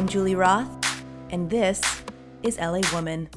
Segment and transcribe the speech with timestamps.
[0.00, 1.82] I'm Julie Roth, and this
[2.42, 3.28] is LA Woman.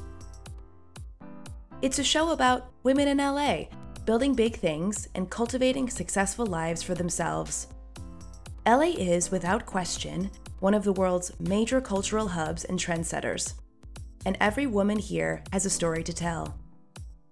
[1.82, 3.66] It's a show about women in LA
[4.06, 7.68] building big things and cultivating successful lives for themselves.
[8.66, 13.56] LA is, without question, one of the world's major cultural hubs and trendsetters,
[14.26, 16.58] and every woman here has a story to tell.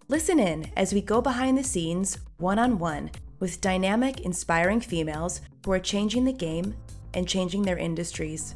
[0.10, 3.10] Listen in as we go behind the scenes, one on one,
[3.40, 6.76] with dynamic, inspiring females who are changing the game
[7.14, 8.56] and changing their industries.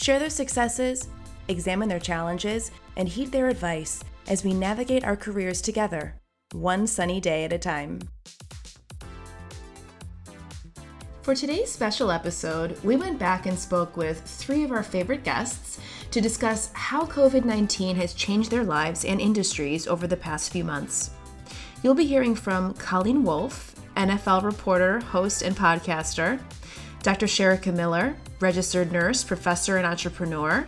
[0.00, 1.08] Share their successes,
[1.48, 6.14] examine their challenges, and heed their advice as we navigate our careers together,
[6.52, 7.98] one sunny day at a time.
[11.22, 15.80] For today's special episode, we went back and spoke with three of our favorite guests
[16.12, 20.62] to discuss how COVID 19 has changed their lives and industries over the past few
[20.62, 21.10] months.
[21.82, 26.40] You'll be hearing from Colleen Wolfe, NFL reporter, host, and podcaster,
[27.02, 27.26] Dr.
[27.26, 30.66] Sharrica Miller, registered nurse, professor, and entrepreneur,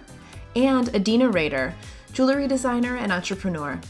[0.56, 1.75] and Adina Reyter,
[2.12, 3.81] jewelry designer and entrepreneur.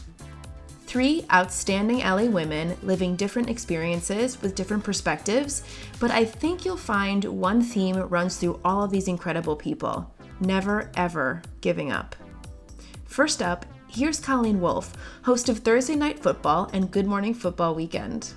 [0.85, 5.63] Three outstanding LA women living different experiences with different perspectives,
[5.99, 10.91] but I think you'll find one theme runs through all of these incredible people never
[10.95, 12.15] ever giving up.
[13.05, 18.33] First up, here's Colleen Wolfe, host of Thursday Night Football and Good Morning Football Weekend.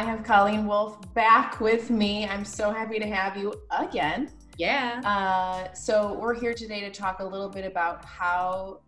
[0.00, 2.26] I have Colleen Wolfe back with me.
[2.26, 4.30] I'm so happy to have you again.
[4.56, 5.02] Yeah.
[5.04, 8.80] Uh, so, we're here today to talk a little bit about how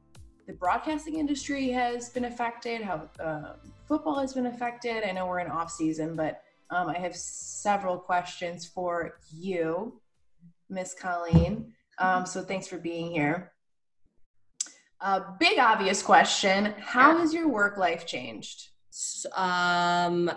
[0.47, 5.05] the broadcasting industry has been affected, how uh, football has been affected.
[5.07, 6.41] I know we're in off season, but
[6.71, 10.01] um, I have several questions for you,
[10.71, 11.75] Miss Colleen.
[11.99, 13.53] Um, so, thanks for being here.
[15.03, 18.71] A big obvious question How has your work life changed?
[19.35, 20.31] Um,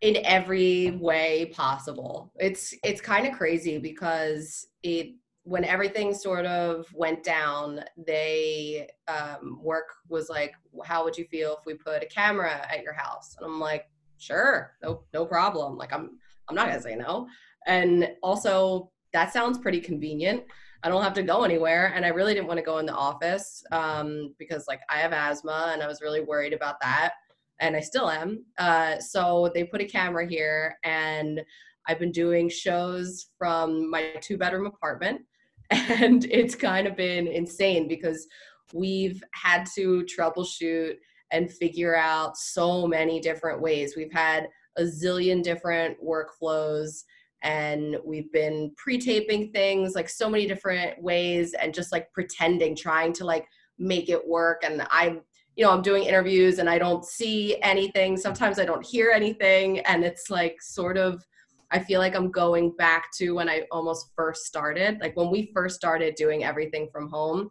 [0.00, 2.32] in every way possible.
[2.36, 9.60] It's it's kind of crazy because it when everything sort of went down, they um,
[9.62, 13.36] work was like, "How would you feel if we put a camera at your house?"
[13.36, 13.86] And I'm like,
[14.18, 16.18] "Sure, no no problem." Like I'm
[16.48, 17.28] I'm not gonna say no.
[17.66, 20.44] And also, that sounds pretty convenient.
[20.82, 22.94] I don't have to go anywhere, and I really didn't want to go in the
[22.94, 27.14] office um, because like I have asthma, and I was really worried about that
[27.60, 28.44] and I still am.
[28.58, 31.40] Uh, so they put a camera here, and
[31.86, 35.22] I've been doing shows from my two bedroom apartment,
[35.70, 38.26] and it's kind of been insane because
[38.72, 40.94] we've had to troubleshoot
[41.32, 43.94] and figure out so many different ways.
[43.96, 47.02] We've had a zillion different workflows
[47.42, 53.12] and we've been pre-taping things like so many different ways and just like pretending trying
[53.14, 53.46] to like
[53.78, 55.18] make it work and i
[55.60, 58.16] you know, I'm doing interviews and I don't see anything.
[58.16, 59.80] Sometimes I don't hear anything.
[59.80, 61.22] And it's like sort of,
[61.70, 64.98] I feel like I'm going back to when I almost first started.
[65.02, 67.50] Like when we first started doing everything from home,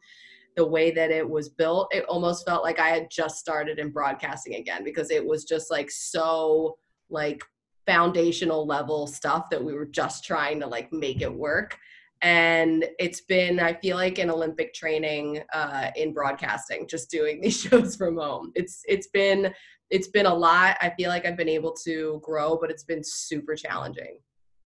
[0.55, 3.91] the way that it was built, it almost felt like I had just started in
[3.91, 6.79] broadcasting again because it was just like so
[7.11, 7.43] like
[7.85, 11.77] foundational level stuff that we were just trying to like make it work
[12.22, 17.62] and it's been i feel like an olympic training uh, in broadcasting just doing these
[17.62, 18.52] shows from home.
[18.56, 19.53] It's it's been
[19.90, 20.78] it's been a lot.
[20.81, 24.19] I feel like i've been able to grow but it's been super challenging.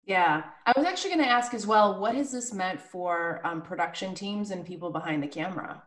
[0.05, 0.43] Yeah.
[0.65, 4.15] I was actually going to ask as well what has this meant for um, production
[4.15, 5.83] teams and people behind the camera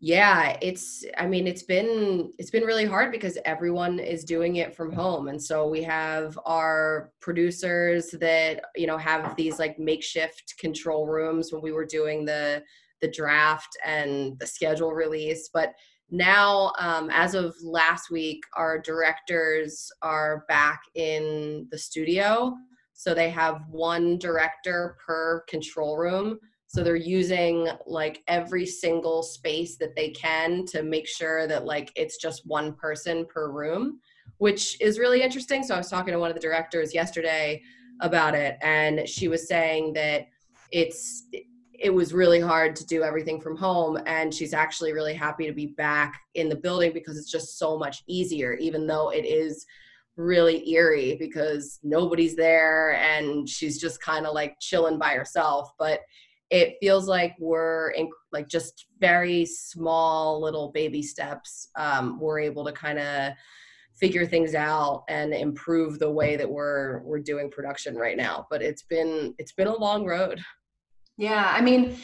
[0.00, 4.74] yeah it's i mean it's been it's been really hard because everyone is doing it
[4.74, 10.54] from home and so we have our producers that you know have these like makeshift
[10.58, 12.62] control rooms when we were doing the
[13.02, 15.74] the draft and the schedule release but
[16.10, 22.54] now um, as of last week our directors are back in the studio
[22.94, 26.38] so they have one director per control room
[26.70, 31.90] so they're using like every single space that they can to make sure that like
[31.96, 33.98] it's just one person per room,
[34.38, 35.64] which is really interesting.
[35.64, 37.60] So I was talking to one of the directors yesterday
[38.02, 40.28] about it and she was saying that
[40.70, 41.24] it's
[41.72, 45.52] it was really hard to do everything from home and she's actually really happy to
[45.52, 49.66] be back in the building because it's just so much easier even though it is
[50.16, 56.00] really eerie because nobody's there and she's just kind of like chilling by herself but
[56.50, 62.64] it feels like we're in like just very small little baby steps um, we're able
[62.64, 63.32] to kind of
[64.00, 68.46] figure things out and improve the way that we're we're doing production right now.
[68.50, 70.40] But it's been it's been a long road.
[71.18, 71.96] Yeah i mean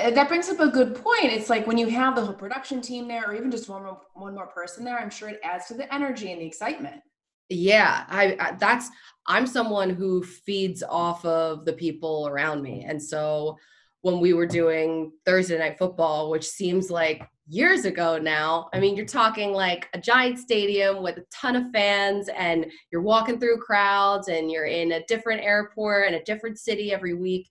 [0.00, 1.26] uh, that brings up a good point.
[1.26, 4.00] It's like when you have the whole production team there or even just one more,
[4.14, 7.00] one more person there i'm sure it adds to the energy and the excitement.
[7.48, 8.90] Yeah, I, I that's
[9.26, 12.84] I'm someone who feeds off of the people around me.
[12.86, 13.56] And so
[14.04, 18.68] when we were doing Thursday night football, which seems like years ago now.
[18.74, 23.00] I mean, you're talking like a giant stadium with a ton of fans, and you're
[23.00, 27.48] walking through crowds, and you're in a different airport and a different city every week.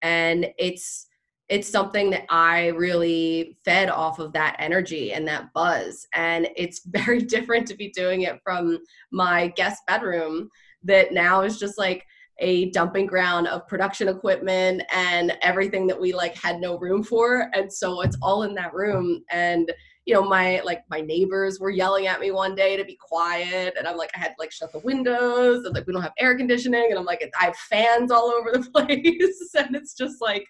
[0.00, 1.08] And it's
[1.48, 6.06] it's something that I really fed off of that energy and that buzz.
[6.14, 8.78] And it's very different to be doing it from
[9.10, 10.50] my guest bedroom
[10.84, 12.04] that now is just like
[12.38, 17.50] a dumping ground of production equipment and everything that we like had no room for.
[17.54, 19.24] And so it's all in that room.
[19.30, 19.72] And
[20.04, 23.74] you know my like my neighbors were yelling at me one day to be quiet.
[23.76, 25.64] And i'm like i had to like shut the windows.
[25.64, 26.86] And like we don't have air conditioning.
[26.90, 29.54] And i'm like i have fans all over the place.
[29.56, 30.46] And it's just like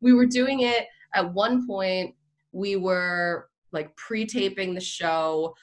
[0.00, 0.86] we were doing it.
[1.14, 2.14] At one point
[2.52, 5.54] we were like pre-taping the show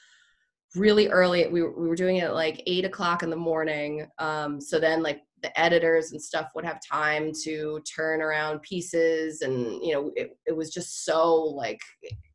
[0.74, 4.06] really early we were, we were doing it at like eight o'clock in the morning
[4.18, 9.42] um, so then like the editors and stuff would have time to turn around pieces
[9.42, 11.80] and you know it, it was just so like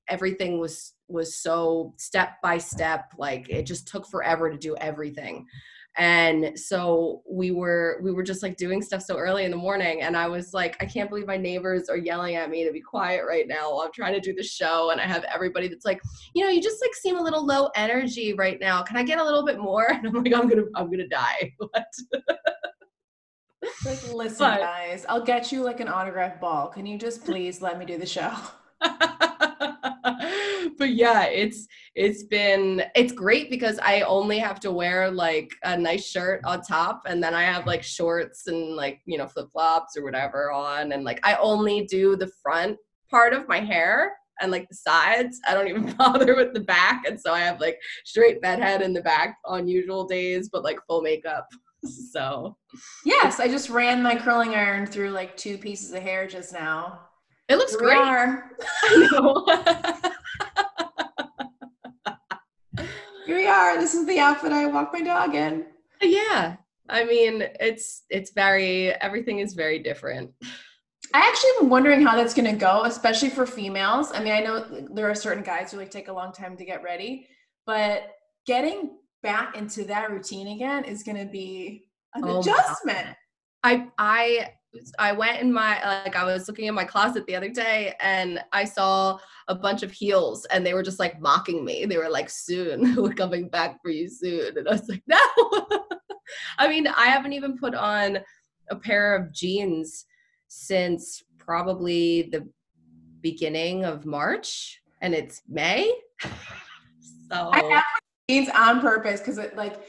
[0.09, 5.45] everything was was so step by step like it just took forever to do everything
[5.97, 10.01] and so we were we were just like doing stuff so early in the morning
[10.03, 12.81] and i was like i can't believe my neighbors are yelling at me to be
[12.81, 15.99] quiet right now i'm trying to do the show and i have everybody that's like
[16.35, 19.19] you know you just like seem a little low energy right now can i get
[19.19, 21.51] a little bit more and i'm like i'm gonna i'm gonna die
[23.85, 26.67] like, listen, but, guys, I'll get you like an autograph ball.
[26.67, 28.33] Can you just please let me do the show?
[30.77, 35.77] but yeah, it's it's been it's great because I only have to wear like a
[35.77, 39.97] nice shirt on top and then I have like shorts and like, you know, flip-flops
[39.97, 42.77] or whatever on and like I only do the front
[43.09, 45.39] part of my hair and like the sides.
[45.47, 47.05] I don't even bother with the back.
[47.07, 50.79] And so I have like straight bedhead in the back on usual days, but like
[50.87, 51.47] full makeup.
[52.11, 52.57] so
[53.05, 57.06] yes i just ran my curling iron through like two pieces of hair just now
[57.49, 57.97] it looks Here great
[63.25, 63.79] Here we are.
[63.79, 65.65] This is the outfit I walk my dog in.
[66.01, 66.55] Yeah.
[66.89, 70.31] I mean, it's it's very everything is very different.
[71.13, 74.11] I actually am wondering how that's going to go, especially for females.
[74.13, 76.65] I mean, I know there are certain guys who like take a long time to
[76.65, 77.27] get ready,
[77.65, 78.11] but
[78.45, 83.15] getting back into that routine again is going to be an oh adjustment.
[83.63, 84.53] I I
[84.99, 88.39] I went in my like I was looking in my closet the other day and
[88.51, 89.17] I saw
[89.47, 91.85] a bunch of heels and they were just like mocking me.
[91.85, 95.17] They were like, "Soon, we're coming back for you soon," and I was like, "No."
[96.57, 98.19] I mean, I haven't even put on
[98.69, 100.05] a pair of jeans
[100.47, 102.47] since probably the
[103.21, 105.91] beginning of March, and it's May.
[107.29, 107.83] So I have
[108.29, 109.81] jeans on purpose because it like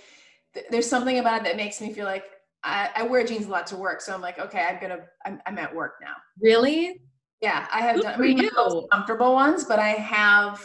[0.55, 2.25] th- there's something about it that makes me feel like
[2.69, 4.01] I, I, wear jeans a lot to work.
[4.01, 6.15] So I'm like, okay, I'm gonna I'm, I'm at work now.
[6.41, 7.01] Really?
[7.41, 8.51] Yeah, I have done I mean,
[8.93, 10.65] comfortable ones, but I have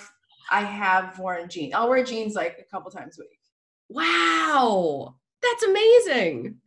[0.51, 1.73] I have worn jeans.
[1.73, 3.39] I'll wear jeans like a couple times a week.
[3.89, 6.57] Wow, that's amazing.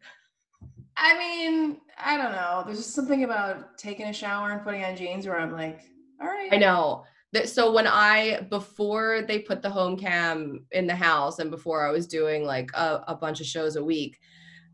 [0.96, 2.62] I mean, I don't know.
[2.64, 5.80] There's just something about taking a shower and putting on jeans where I'm like,
[6.20, 6.52] all right.
[6.52, 7.04] I know
[7.44, 11.90] so when I before they put the home cam in the house and before I
[11.90, 14.18] was doing like a, a, bunch of shows a week,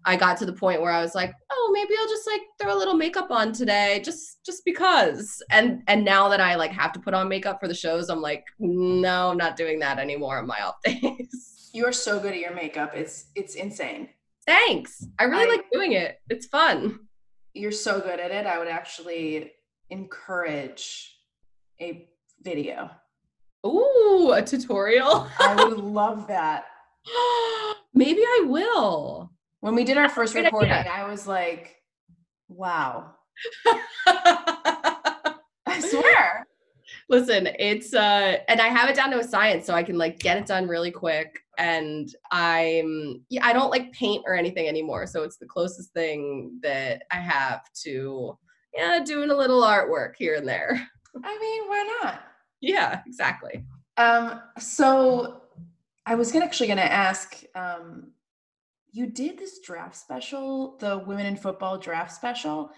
[0.05, 2.75] I got to the point where I was like, oh, maybe I'll just like throw
[2.75, 5.43] a little makeup on today, just just because.
[5.51, 8.21] And and now that I like have to put on makeup for the shows, I'm
[8.21, 11.71] like, no, I'm not doing that anymore on my off days.
[11.73, 12.93] You're so good at your makeup.
[12.95, 14.09] It's it's insane.
[14.47, 15.07] Thanks.
[15.19, 16.19] I really I, like doing it.
[16.29, 17.01] It's fun.
[17.55, 18.47] You're so good at it.
[18.47, 19.53] I would actually
[19.91, 21.17] encourage
[21.81, 22.09] a
[22.43, 22.91] video.
[23.65, 25.29] Ooh, a tutorial.
[25.39, 26.65] I would love that.
[27.95, 29.31] Maybe I will.
[29.63, 30.73] When we did our first recording.
[30.73, 31.77] I was like,
[32.49, 33.15] wow.
[34.07, 35.35] I
[35.79, 36.45] swear.
[37.09, 40.19] Listen, it's uh and I have it down to a science so I can like
[40.19, 45.07] get it done really quick and I'm yeah, I don't like paint or anything anymore,
[45.07, 48.37] so it's the closest thing that I have to
[48.75, 50.89] yeah, doing a little artwork here and there.
[51.23, 52.23] I mean, why not?
[52.61, 53.65] Yeah, exactly.
[53.97, 55.43] Um, so
[56.05, 58.09] I was gonna actually gonna ask, um,
[58.93, 62.71] you did this draft special, the Women in Football draft special.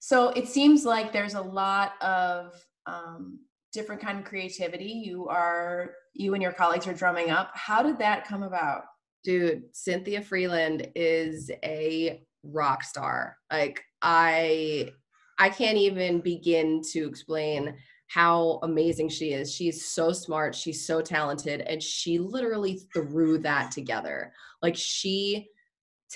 [0.00, 2.54] So it seems like there's a lot of
[2.86, 3.38] um,
[3.72, 5.02] different kind of creativity.
[5.04, 7.52] You are you and your colleagues are drumming up.
[7.54, 8.82] How did that come about?
[9.22, 13.36] Dude, Cynthia Frelund is a rock star.
[13.52, 14.90] Like I
[15.38, 17.76] I can't even begin to explain
[18.08, 19.54] how amazing she is.
[19.54, 24.32] She's so smart, she's so talented, and she literally threw that together.
[24.62, 25.48] Like she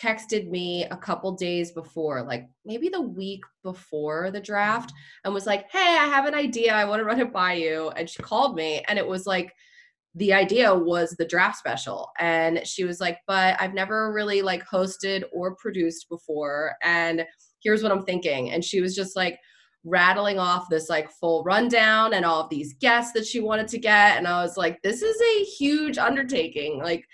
[0.01, 4.93] texted me a couple days before, like maybe the week before the draft,
[5.25, 6.75] and was like, Hey, I have an idea.
[6.75, 7.91] I want to run it by you.
[7.91, 9.53] And she called me, and it was like,
[10.17, 14.65] the idea was the draft special and she was like but i've never really like
[14.65, 17.27] hosted or produced before and
[17.63, 19.39] here's what i'm thinking and she was just like
[19.85, 23.79] rattling off this like full rundown and all of these guests that she wanted to
[23.79, 27.05] get and i was like this is a huge undertaking like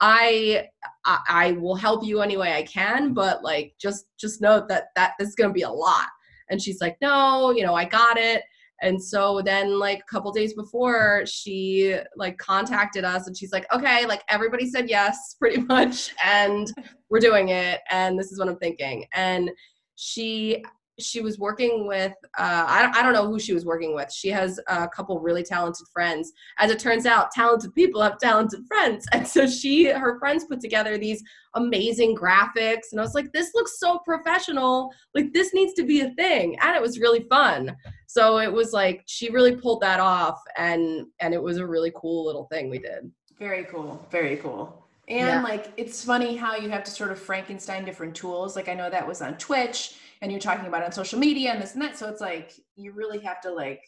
[0.00, 0.68] I,
[1.04, 4.88] I I will help you any way I can, but like just just note that
[4.96, 6.06] that this is gonna be a lot.
[6.50, 8.42] And she's like, no, you know, I got it.
[8.82, 13.66] And so then like a couple days before, she like contacted us and she's like,
[13.72, 16.72] okay, like everybody said yes, pretty much, and
[17.10, 19.04] we're doing it, and this is what I'm thinking.
[19.14, 19.50] And
[19.96, 20.64] she
[21.02, 24.12] she was working with uh, I, don't, I don't know who she was working with.
[24.12, 26.32] She has a couple really talented friends.
[26.58, 29.06] As it turns out talented people have talented friends.
[29.12, 31.22] And so she her friends put together these
[31.54, 32.92] amazing graphics.
[32.92, 34.90] And i was like this looks so professional.
[35.14, 36.56] Like this needs to be a thing.
[36.60, 37.76] And it was really fun.
[38.06, 40.40] So it was like she really pulled that off.
[40.56, 43.10] And and it was a really cool little thing we did.
[43.38, 44.06] Very cool.
[44.10, 44.86] Very cool.
[45.08, 45.42] And yeah.
[45.42, 48.56] like it's funny how you have to sort of frankenstein different tools.
[48.56, 51.62] Like i know that was on twitch and you're talking about on social media and
[51.62, 51.96] this and that.
[51.96, 53.82] So it's like you really have to like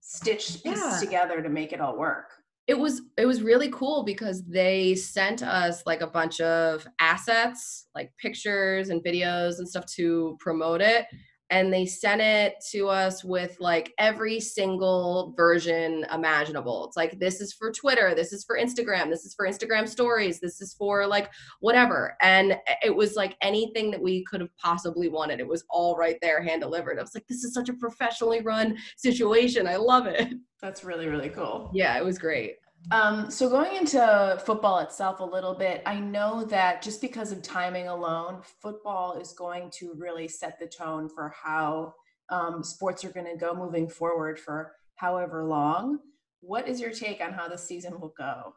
[0.00, 0.98] stitch pieces yeah.
[1.00, 2.30] together to make it all work.
[2.66, 7.88] It was it was really cool because they sent us like a bunch of assets,
[7.94, 11.06] like pictures and videos and stuff to promote it
[11.50, 16.86] and they sent it to us with like every single version imaginable.
[16.86, 20.40] It's like this is for Twitter, this is for Instagram, this is for Instagram stories,
[20.40, 22.16] this is for like whatever.
[22.22, 25.40] And it was like anything that we could have possibly wanted.
[25.40, 26.98] It was all right there, hand delivered.
[26.98, 29.66] I was like, this is such a professionally run situation.
[29.66, 30.34] I love it.
[30.62, 31.70] That's really, really cool.
[31.74, 32.54] Yeah, it was great.
[32.90, 37.42] Um, so going into football itself a little bit, I know that just because of
[37.42, 41.94] timing alone, football is going to really set the tone for how
[42.28, 45.98] um, sports are going to go moving forward for however long.
[46.40, 48.54] What is your take on how the season will go?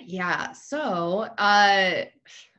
[0.00, 0.52] Yeah.
[0.52, 2.04] So, uh,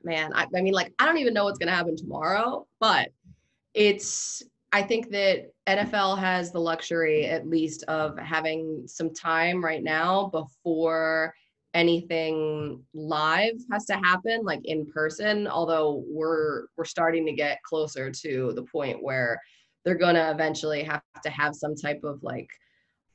[0.03, 3.09] man, I, I mean, like, I don't even know what's going to happen tomorrow, but
[3.73, 4.41] it's
[4.73, 10.29] I think that NFL has the luxury, at least, of having some time right now
[10.29, 11.31] before
[11.75, 15.47] anything live has to happen, like in person.
[15.47, 19.39] Although we're we're starting to get closer to the point where
[19.85, 22.49] they're gonna eventually have to have some type of like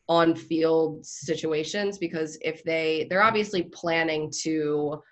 [0.09, 5.03] on field situations because if they they're obviously planning to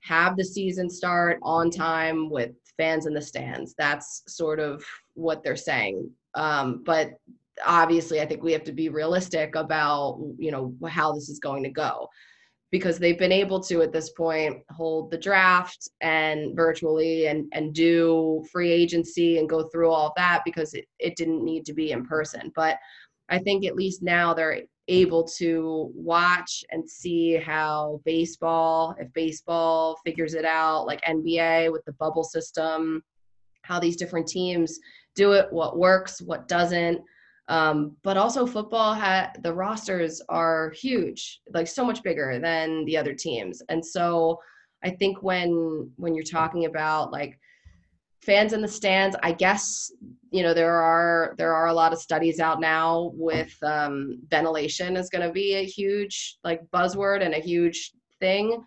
[0.00, 3.74] have the season start on time with fans in the stands.
[3.76, 4.82] That's sort of
[5.14, 6.10] what they're saying.
[6.34, 7.12] Um, but
[7.64, 11.62] obviously, I think we have to be realistic about you know how this is going
[11.64, 12.08] to go
[12.70, 17.74] because they've been able to at this point hold the draft and virtually and and
[17.74, 21.72] do free agency and go through all of that because it, it didn't need to
[21.72, 22.78] be in person but
[23.28, 29.96] i think at least now they're able to watch and see how baseball, if baseball
[30.04, 33.02] figures it out, like NBA with the bubble system,
[33.62, 34.80] how these different teams
[35.14, 37.00] do it, what works, what doesn't.
[37.48, 42.96] Um, but also football had the rosters are huge, like so much bigger than the
[42.96, 43.60] other teams.
[43.68, 44.38] And so
[44.84, 47.38] I think when when you're talking about like
[48.22, 49.90] fans in the stands i guess
[50.30, 54.96] you know there are there are a lot of studies out now with um, ventilation
[54.96, 58.62] is going to be a huge like buzzword and a huge thing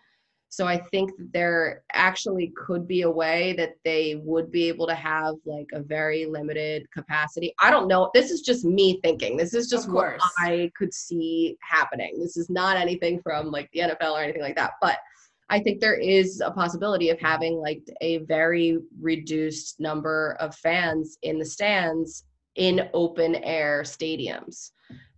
[0.53, 4.85] so i think that there actually could be a way that they would be able
[4.85, 7.53] to have like a very limited capacity.
[7.59, 8.11] I don't know.
[8.13, 9.35] This is just me thinking.
[9.35, 12.19] This is just what i could see happening.
[12.19, 14.73] This is not anything from like the nfl or anything like that.
[14.79, 14.99] But
[15.49, 21.17] I think there is a possibility of having like a very reduced number of fans
[21.23, 24.71] in the stands in open air stadiums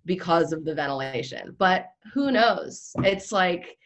[0.05, 1.55] because of the ventilation.
[1.57, 2.91] But who knows?
[3.03, 3.77] It's like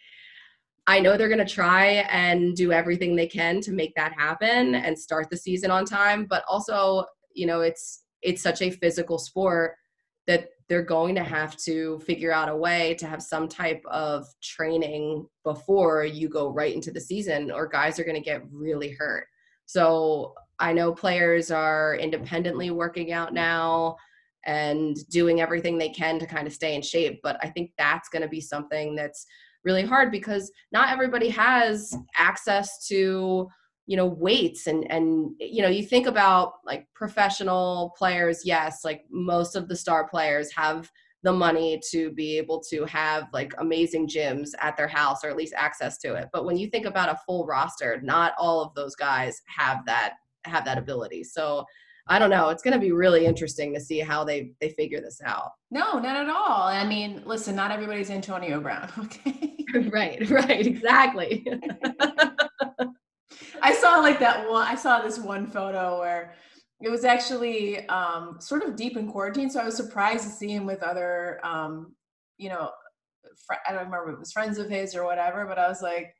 [0.89, 4.73] I know they're going to try and do everything they can to make that happen
[4.73, 9.19] and start the season on time, but also, you know, it's it's such a physical
[9.19, 9.75] sport
[10.25, 14.25] that they're going to have to figure out a way to have some type of
[14.41, 18.89] training before you go right into the season or guys are going to get really
[18.89, 19.27] hurt.
[19.67, 23.95] So i know players are independently working out now
[24.45, 28.09] and doing everything they can to kind of stay in shape but i think that's
[28.09, 29.25] going to be something that's
[29.63, 33.47] really hard because not everybody has access to
[33.87, 39.01] you know weights and and you know you think about like professional players yes like
[39.09, 40.89] most of the star players have
[41.23, 45.35] the money to be able to have like amazing gyms at their house or at
[45.35, 46.29] least access to it.
[46.31, 50.13] But when you think about a full roster, not all of those guys have that
[50.45, 51.25] have that ability.
[51.25, 51.65] So
[52.09, 52.49] I don't know.
[52.49, 55.51] It's going to be really interesting to see how they they figure this out.
[55.69, 56.63] No, not at all.
[56.63, 59.57] I mean, listen, not everybody's Antonio Brown, okay?
[59.91, 61.45] right, right, exactly.
[63.61, 64.65] I saw like that one.
[64.65, 66.33] I saw this one photo where
[66.81, 70.49] it was actually um, sort of deep in quarantine, so I was surprised to see
[70.49, 71.93] him with other, um,
[72.37, 72.71] you know,
[73.45, 75.83] fr- I don't remember if it was friends of his or whatever, but I was
[75.83, 76.15] like,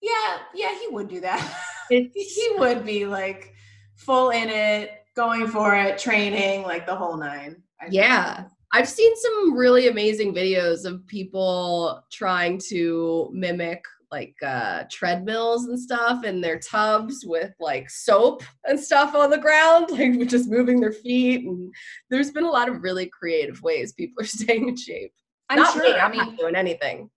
[0.00, 1.54] yeah, yeah, he would do that.
[1.88, 3.54] he would be like
[3.98, 7.62] full in it, going for it, training, like the whole nine.
[7.80, 8.36] I yeah.
[8.36, 8.48] Think.
[8.72, 15.78] I've seen some really amazing videos of people trying to mimic like uh, treadmills and
[15.78, 20.80] stuff in their tubs with like soap and stuff on the ground, like just moving
[20.80, 21.44] their feet.
[21.44, 21.72] And
[22.10, 25.12] there's been a lot of really creative ways people are staying in shape.
[25.50, 25.82] I'm Not sure.
[25.82, 27.10] Me, I'm not doing anything.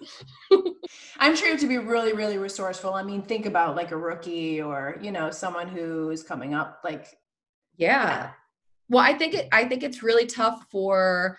[1.18, 2.94] I'm sure you have to be really, really resourceful.
[2.94, 6.80] I mean, think about like a rookie or you know someone who's coming up.
[6.84, 7.06] Like,
[7.76, 8.06] yeah.
[8.06, 8.30] yeah.
[8.88, 9.48] Well, I think it.
[9.52, 11.38] I think it's really tough for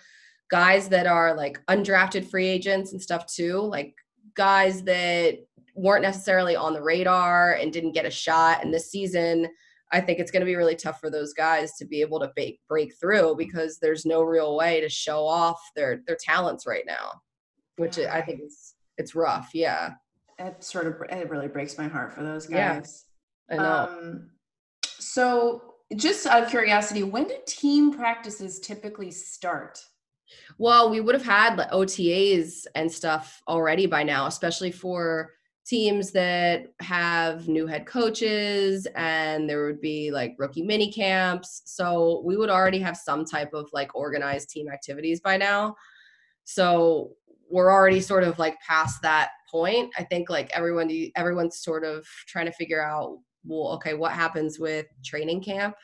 [0.50, 3.60] guys that are like undrafted free agents and stuff too.
[3.60, 3.94] Like
[4.34, 5.38] guys that
[5.74, 8.64] weren't necessarily on the radar and didn't get a shot.
[8.64, 9.46] And this season,
[9.92, 12.30] I think it's going to be really tough for those guys to be able to
[12.34, 16.84] break break through because there's no real way to show off their their talents right
[16.86, 17.20] now
[17.80, 18.14] which yeah.
[18.14, 19.50] I think is it's rough.
[19.54, 19.94] Yeah.
[20.38, 23.04] It sort of it really breaks my heart for those guys.
[23.48, 23.98] Yeah, I know.
[23.98, 24.30] Um,
[24.84, 29.82] so just out of curiosity, when do team practices typically start?
[30.58, 35.32] Well, we would have had like, OTAs and stuff already by now, especially for
[35.66, 41.62] teams that have new head coaches and there would be like rookie mini camps.
[41.64, 45.76] So we would already have some type of like organized team activities by now.
[46.44, 47.12] So
[47.50, 49.92] we're already sort of like past that point.
[49.98, 54.58] I think like everyone everyone's sort of trying to figure out well okay what happens
[54.58, 55.74] with training camp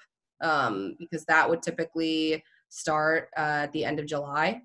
[0.42, 4.62] um, because that would typically start uh, at the end of July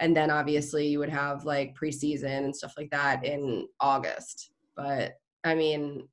[0.00, 4.50] and then obviously you would have like preseason and stuff like that in August.
[4.76, 6.08] But I mean,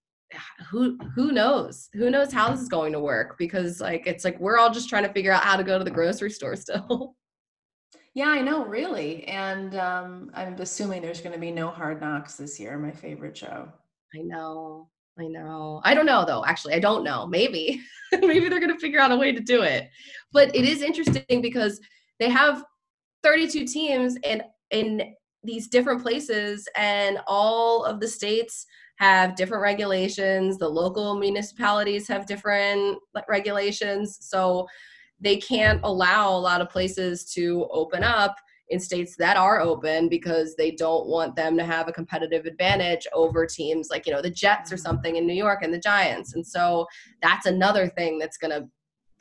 [0.70, 1.90] who who knows?
[1.94, 4.90] Who knows how this is going to work because like it's like we're all just
[4.90, 7.16] trying to figure out how to go to the grocery store still.
[8.14, 9.24] Yeah, I know, really.
[9.26, 13.38] And um, I'm assuming there's going to be no hard knocks this year, my favorite
[13.38, 13.70] show.
[14.14, 14.90] I know.
[15.20, 15.82] I know.
[15.84, 16.44] I don't know though.
[16.46, 17.26] Actually, I don't know.
[17.28, 17.82] Maybe.
[18.12, 19.90] Maybe they're going to figure out a way to do it.
[20.34, 21.80] But it is interesting because
[22.20, 22.64] they have
[23.24, 28.66] 32 teams in in these different places and all of the states
[28.98, 30.58] have different regulations.
[30.58, 34.18] The local municipalities have different regulations.
[34.22, 34.68] So
[35.22, 38.36] they can't allow a lot of places to open up
[38.72, 43.06] in states that are open because they don't want them to have a competitive advantage
[43.14, 44.84] over teams like you know the Jets or mm-hmm.
[44.84, 46.34] something in New York and the Giants.
[46.34, 46.88] And so
[47.22, 48.68] that's another thing that's going to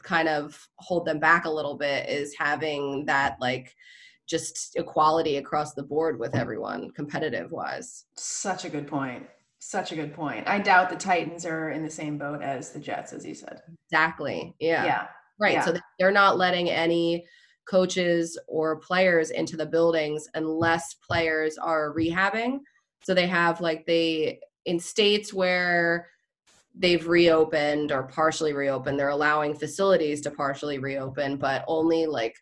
[0.03, 3.75] kind of hold them back a little bit is having that like
[4.27, 8.05] just equality across the board with everyone competitive wise.
[8.17, 9.27] Such a good point.
[9.59, 10.49] Such a good point.
[10.49, 13.61] I doubt the Titans are in the same boat as the Jets as you said.
[13.91, 14.55] Exactly.
[14.59, 14.85] Yeah.
[14.85, 15.07] Yeah.
[15.41, 15.55] Right.
[15.55, 15.65] Yeah.
[15.65, 17.25] So they're not letting any
[17.67, 22.61] coaches or players into the buildings unless players are rehabbing.
[23.03, 26.09] So they have like they in states where
[26.75, 32.37] they've reopened or partially reopened, they're allowing facilities to partially reopen, but only like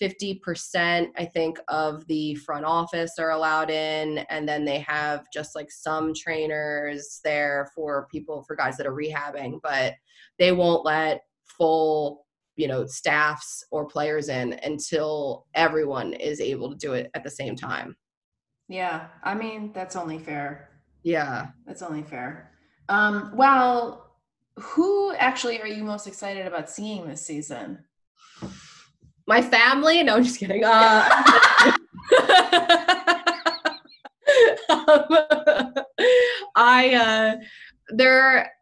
[0.00, 5.54] 50% i think of the front office are allowed in and then they have just
[5.54, 9.94] like some trainers there for people for guys that are rehabbing but
[10.38, 12.24] they won't let full
[12.60, 17.30] you know staffs or players in until everyone is able to do it at the
[17.30, 17.96] same time.
[18.68, 20.68] Yeah i mean that's only fair.
[21.02, 21.46] Yeah.
[21.66, 22.50] That's only fair.
[22.90, 24.18] Um well
[24.58, 27.82] who actually are you most excited about seeing this season?
[29.26, 30.02] My family?
[30.02, 30.62] No i'm just kidding.
[30.62, 31.08] Uh
[34.68, 35.06] um,
[36.56, 37.36] i uh
[37.88, 38.52] there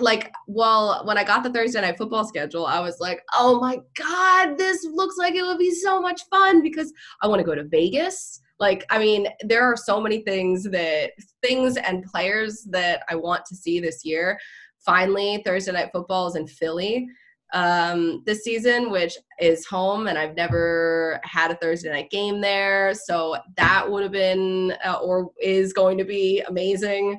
[0.00, 3.78] like well when i got the thursday night football schedule i was like oh my
[3.96, 7.54] god this looks like it would be so much fun because i want to go
[7.54, 8.40] to vegas.
[8.58, 13.44] Like i mean there are so many things that things and players that i want
[13.46, 14.38] to see this year.
[14.84, 17.06] Finally thursday night football is in philly
[17.52, 22.92] um, this season which is home and i've never had a thursday night game there
[22.94, 27.18] so that would have been uh, or is going to be amazing.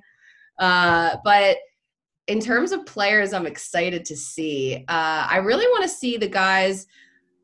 [0.60, 1.58] Uh, but
[2.28, 6.28] in terms of players I'm excited to see, uh, I really want to see the
[6.28, 6.88] guys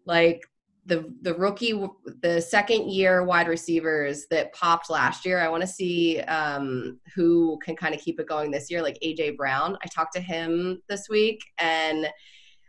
[0.05, 0.41] like
[0.85, 1.85] the the rookie
[2.21, 5.39] the second year wide receivers that popped last year.
[5.39, 8.97] I want to see um, who can kind of keep it going this year like
[9.03, 9.77] aj brown.
[9.83, 12.07] I talked to him this week and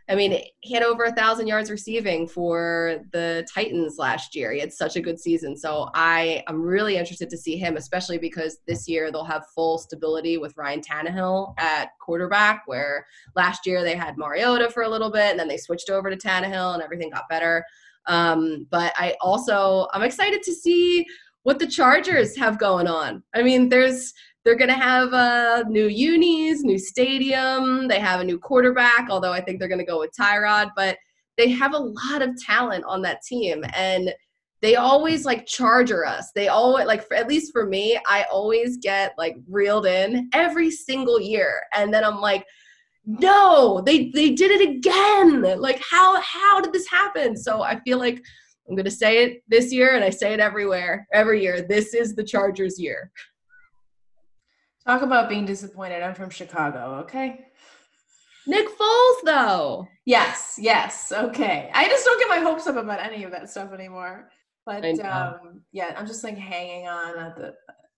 [0.09, 4.51] I mean, he had over a thousand yards receiving for the Titans last year.
[4.51, 5.55] He had such a good season.
[5.55, 9.77] So I am really interested to see him, especially because this year they'll have full
[9.77, 15.11] stability with Ryan Tannehill at quarterback, where last year they had Mariota for a little
[15.11, 17.63] bit and then they switched over to Tannehill and everything got better.
[18.07, 21.05] Um, but I also I'm excited to see
[21.43, 23.23] what the Chargers have going on.
[23.33, 27.87] I mean, there's they're going to have uh, new unis, new stadium.
[27.87, 30.71] They have a new quarterback, although I think they're going to go with Tyrod.
[30.75, 30.97] But
[31.37, 34.13] they have a lot of talent on that team, and
[34.61, 36.31] they always like charger us.
[36.33, 40.71] They always like, for, at least for me, I always get like reeled in every
[40.71, 42.45] single year, and then I'm like,
[43.05, 45.41] no, they they did it again.
[45.59, 47.35] Like how how did this happen?
[47.35, 48.23] So I feel like
[48.67, 51.61] I'm going to say it this year, and I say it everywhere, every year.
[51.61, 53.11] This is the Chargers' year.
[54.85, 56.01] Talk about being disappointed.
[56.01, 57.45] I'm from Chicago, okay?
[58.47, 59.87] Nick Foles, though.
[60.05, 61.69] Yes, yes, okay.
[61.73, 64.29] I just don't get my hopes up about any of that stuff anymore.
[64.65, 67.55] But um, yeah, I'm just like hanging on at the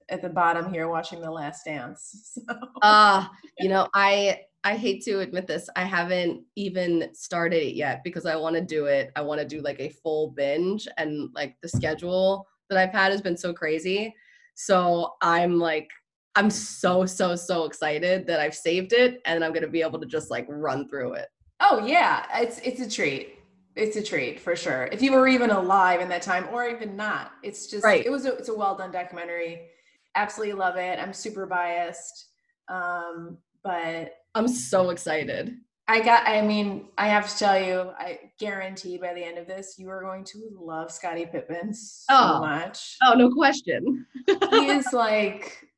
[0.09, 2.37] at the bottom here, watching The Last Dance.
[2.47, 2.55] So.
[2.81, 3.27] uh,
[3.59, 8.25] you know, I I hate to admit this, I haven't even started it yet because
[8.25, 9.11] I want to do it.
[9.15, 13.11] I want to do like a full binge, and like the schedule that I've had
[13.11, 14.13] has been so crazy.
[14.55, 15.89] So I'm like
[16.35, 19.99] I'm so so so excited that I've saved it and I'm going to be able
[19.99, 21.27] to just like run through it.
[21.59, 23.37] Oh yeah, it's it's a treat.
[23.75, 24.89] It's a treat for sure.
[24.91, 28.05] If you were even alive in that time or even not, it's just right.
[28.05, 29.67] it was a, it's a well done documentary.
[30.15, 30.99] Absolutely love it.
[30.99, 32.27] I'm super biased.
[32.69, 35.57] Um but I'm so excited.
[35.87, 39.47] I got I mean, I have to tell you, I guarantee by the end of
[39.47, 42.39] this you are going to love Scottie Pippen so oh.
[42.39, 42.95] much.
[43.03, 44.05] Oh, no question.
[44.51, 45.70] he is like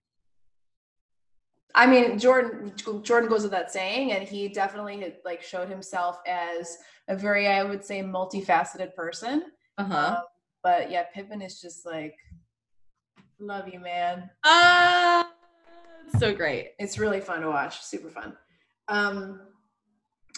[1.75, 6.19] I mean, Jordan Jordan goes with that saying, and he definitely had, like showed himself
[6.27, 9.45] as a very, I would say, multifaceted person.
[9.77, 10.15] Uh huh.
[10.17, 10.23] Um,
[10.61, 12.15] but yeah, Pippen is just like,
[13.39, 14.29] love you, man.
[14.45, 16.73] Ah, uh, so great.
[16.79, 17.81] It's really fun to watch.
[17.81, 18.37] Super fun.
[18.87, 19.41] Um,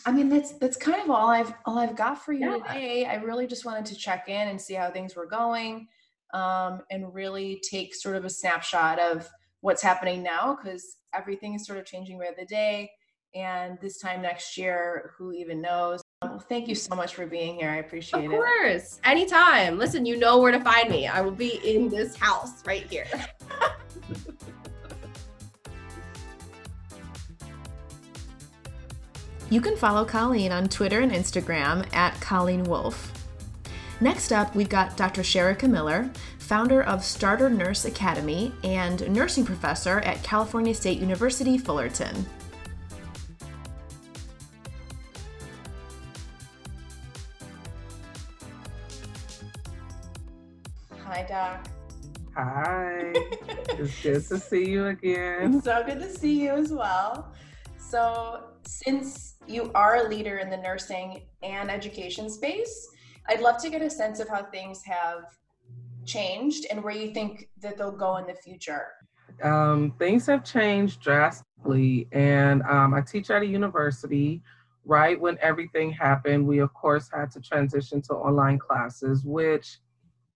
[0.05, 2.73] I mean, that's that's kind of all I've all I've got for you yeah.
[2.73, 3.05] today.
[3.05, 5.87] I really just wanted to check in and see how things were going,
[6.33, 9.29] um, and really take sort of a snapshot of
[9.61, 12.91] what's happening now because everything is sort of changing by the day.
[13.34, 16.01] And this time next year, who even knows?
[16.21, 17.69] Well, thank you so much for being here.
[17.69, 18.28] I appreciate it.
[18.28, 18.97] Of course.
[18.97, 19.01] It.
[19.10, 19.78] Anytime.
[19.78, 21.08] Listen, you know where to find me.
[21.08, 23.08] I will be in this house right here.
[29.49, 33.12] you can follow Colleen on Twitter and Instagram at Colleen Wolfe.
[34.01, 35.21] Next up, we've got Dr.
[35.21, 36.10] Sharrica Miller,
[36.45, 42.23] founder of Starter Nurse Academy and nursing professor at California State University, Fullerton.
[51.03, 51.67] Hi, Doc.
[52.36, 53.12] Hi.
[53.15, 55.60] it's good to see you again.
[55.63, 57.34] so good to see you as well.
[57.79, 62.88] So, since you are a leader in the nursing and education space,
[63.27, 65.23] I'd love to get a sense of how things have
[66.05, 68.87] changed and where you think that they'll go in the future?
[69.43, 74.41] Um, things have changed drastically, and um, I teach at a university.
[74.87, 79.79] Right when everything happened, we of course had to transition to online classes, which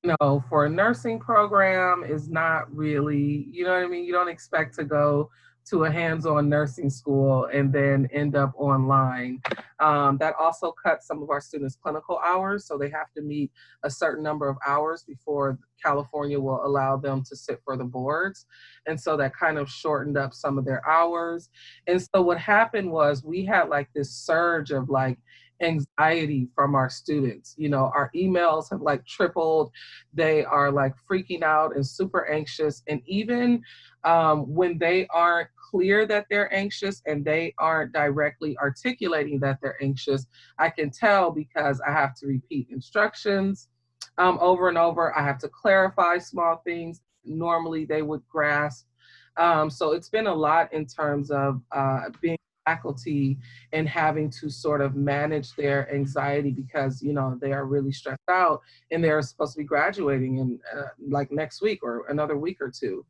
[0.04, 4.06] you know, for a nursing program is not really, you know what I mean?
[4.06, 5.30] You don't expect to go
[5.70, 9.42] to a hands-on nursing school and then end up online.
[9.80, 13.52] Um, that also cuts some of our students' clinical hours, so they have to meet
[13.84, 18.46] a certain number of hours before California will allow them to sit for the boards.
[18.88, 21.50] And so that kind of shortened up some of their hours.
[21.88, 25.18] And so what happened was we had like this surge of like
[25.62, 27.56] anxiety from our students.
[27.58, 29.72] You know, our emails have like tripled.
[30.14, 32.82] They are like freaking out and super anxious.
[32.88, 33.62] And even
[34.04, 39.82] um, when they aren't clear that they're anxious and they aren't directly articulating that they're
[39.82, 40.26] anxious,
[40.58, 43.70] I can tell because I have to repeat instructions
[44.18, 45.18] um, over and over.
[45.18, 47.02] I have to clarify small things.
[47.26, 48.86] Normally they would grasp.
[49.38, 53.38] Um, so it's been a lot in terms of uh, being faculty
[53.74, 58.20] and having to sort of manage their anxiety because you know they are really stressed
[58.30, 62.58] out and they're supposed to be graduating in uh, like next week or another week
[62.62, 63.04] or two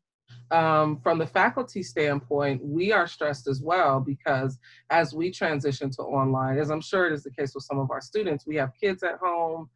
[0.51, 4.57] um, from the faculty standpoint, we are stressed as well because
[4.89, 7.91] as we transition to online, as I'm sure it is the case with some of
[7.91, 9.69] our students, we have kids at home.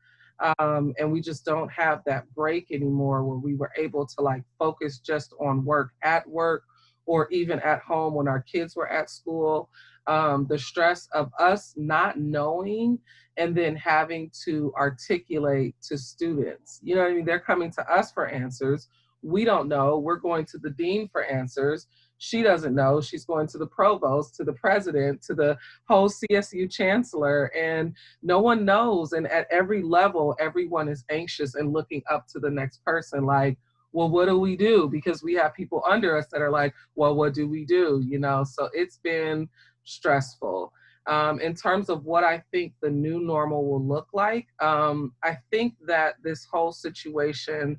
[0.57, 4.43] Um, and we just don't have that break anymore where we were able to like
[4.57, 6.63] focus just on work at work
[7.05, 9.69] or even at home when our kids were at school.
[10.07, 12.99] Um, the stress of us not knowing
[13.37, 16.79] and then having to articulate to students.
[16.83, 17.25] You know what I mean?
[17.25, 18.89] They're coming to us for answers.
[19.23, 19.97] We don't know.
[19.97, 21.87] We're going to the dean for answers.
[22.17, 23.01] She doesn't know.
[23.01, 25.57] She's going to the provost, to the president, to the
[25.89, 29.13] whole CSU chancellor, and no one knows.
[29.13, 33.57] And at every level, everyone is anxious and looking up to the next person like,
[33.93, 34.89] well, what do we do?
[34.89, 38.03] Because we have people under us that are like, well, what do we do?
[38.05, 39.47] You know, so it's been
[39.83, 40.73] stressful.
[41.05, 45.37] Um, in terms of what I think the new normal will look like, um, I
[45.51, 47.77] think that this whole situation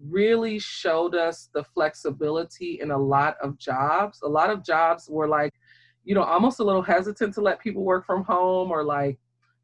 [0.00, 4.20] really showed us the flexibility in a lot of jobs.
[4.22, 5.54] A lot of jobs were like,
[6.04, 9.18] you know, almost a little hesitant to let people work from home or like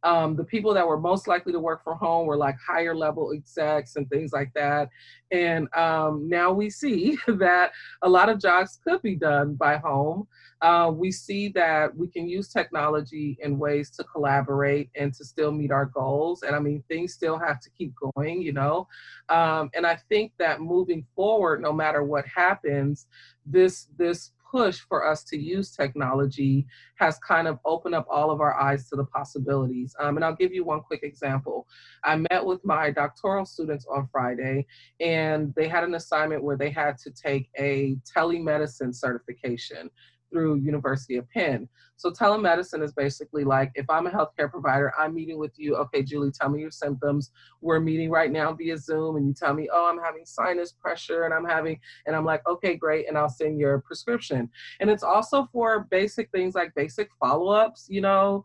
[0.05, 3.33] um, the people that were most likely to work from home were like higher level
[3.33, 4.91] execs and things like that.
[5.31, 10.29] And um, now we see that a lot of jobs could be done by home.
[10.61, 15.53] Uh, we see that we can use technology in ways to collaborate and to still
[15.53, 16.43] meet our goals.
[16.43, 18.87] And I mean, things still have to keep going, you know.
[19.29, 23.07] Um, and I think that moving forward, no matter what happens,
[23.47, 26.65] this this push for us to use technology
[26.97, 29.97] has kind of opened up all of our eyes to the possibilities.
[29.99, 31.67] Um, and I'll give you one quick example.
[32.05, 34.67] I met with my doctoral students on Friday,
[35.01, 39.91] and they had an assignment where they had to take a telemedicine certification
[40.35, 41.69] through University of Penn.
[41.97, 45.77] So telemedicine is basically like if I'm a healthcare provider, I'm meeting with you.
[45.77, 47.31] Okay, Julie, tell me your symptoms.
[47.61, 51.23] We're meeting right now via Zoom, and you tell me, oh, I'm having sinus pressure,
[51.23, 54.51] and I'm having, and I'm like, okay, great, and I'll send your prescription.
[54.81, 57.87] And it's also for basic things like basic follow-ups.
[57.89, 58.45] You know,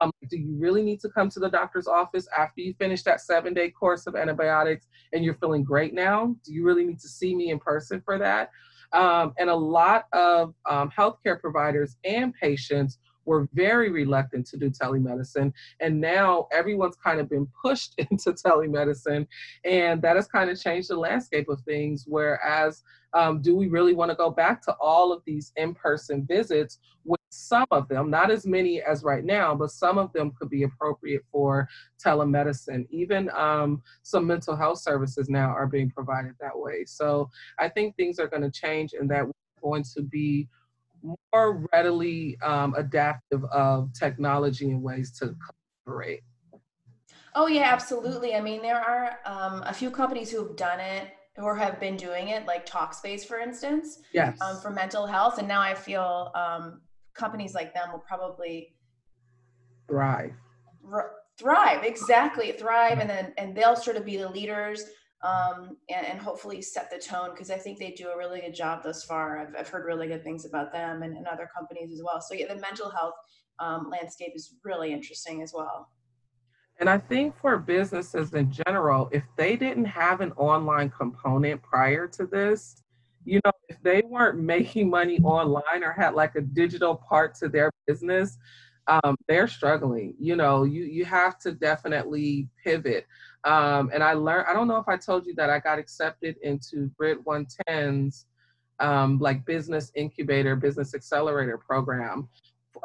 [0.00, 3.20] um, do you really need to come to the doctor's office after you finish that
[3.20, 6.34] seven-day course of antibiotics and you're feeling great now?
[6.44, 8.50] Do you really need to see me in person for that?
[8.92, 12.98] Um, and a lot of um, healthcare providers and patients
[13.28, 15.52] were very reluctant to do telemedicine.
[15.80, 19.26] And now everyone's kind of been pushed into telemedicine.
[19.64, 22.04] And that has kind of changed the landscape of things.
[22.08, 22.82] Whereas,
[23.14, 26.78] um, do we really want to go back to all of these in person visits?
[27.30, 30.62] Some of them, not as many as right now, but some of them could be
[30.62, 31.68] appropriate for
[32.02, 32.86] telemedicine.
[32.90, 36.84] Even um, some mental health services now are being provided that way.
[36.86, 40.48] So I think things are going to change and that we're going to be
[41.02, 45.34] more readily um, adaptive of technology and ways to
[45.86, 46.22] collaborate.
[47.34, 48.34] Oh yeah, absolutely.
[48.34, 51.96] I mean, there are um, a few companies who have done it or have been
[51.96, 55.38] doing it, like Talkspace, for instance, yes, um, for mental health.
[55.38, 56.80] And now I feel um,
[57.18, 58.74] companies like them will probably
[59.88, 60.32] thrive.
[60.90, 64.84] R- thrive, exactly, thrive, and then and they'll sort of be the leaders
[65.22, 68.54] um, and, and, hopefully set the tone because I think they do a really good
[68.54, 69.38] job thus far.
[69.40, 72.20] I've, I've heard really good things about them and, and other companies as well.
[72.20, 73.14] So yeah, the mental health
[73.58, 75.90] um, landscape is really interesting as well.
[76.78, 82.06] And I think for businesses in general, if they didn't have an online component prior
[82.06, 82.84] to this,
[83.28, 87.48] you know, if they weren't making money online or had like a digital part to
[87.48, 88.38] their business,
[88.86, 90.14] um, they're struggling.
[90.18, 93.06] You know, you you have to definitely pivot.
[93.44, 96.36] Um, and I learned, I don't know if I told you that I got accepted
[96.42, 98.26] into Grid110's
[98.80, 102.28] um, like business incubator, business accelerator program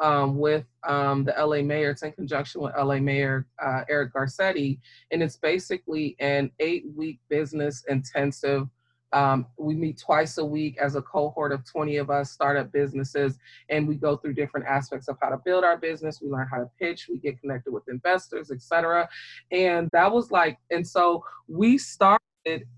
[0.00, 1.90] um, with um, the LA mayor.
[1.90, 4.78] It's in conjunction with LA Mayor uh, Eric Garcetti.
[5.10, 8.68] And it's basically an eight week business intensive
[9.14, 13.38] um, we meet twice a week as a cohort of 20 of us startup businesses,
[13.68, 16.20] and we go through different aspects of how to build our business.
[16.20, 19.08] We learn how to pitch, we get connected with investors, etc.
[19.52, 22.20] And that was like, and so we started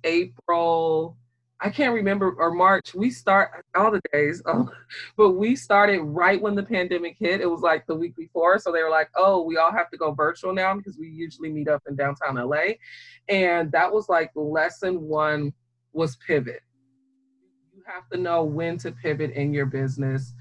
[0.04, 1.16] April.
[1.58, 2.94] I can't remember or March.
[2.94, 4.70] We start all the days, oh,
[5.16, 7.40] but we started right when the pandemic hit.
[7.40, 9.96] It was like the week before, so they were like, "Oh, we all have to
[9.96, 12.74] go virtual now because we usually meet up in downtown LA,"
[13.30, 15.54] and that was like lesson one
[15.96, 16.62] was pivot.
[17.74, 20.34] You have to know when to pivot in your business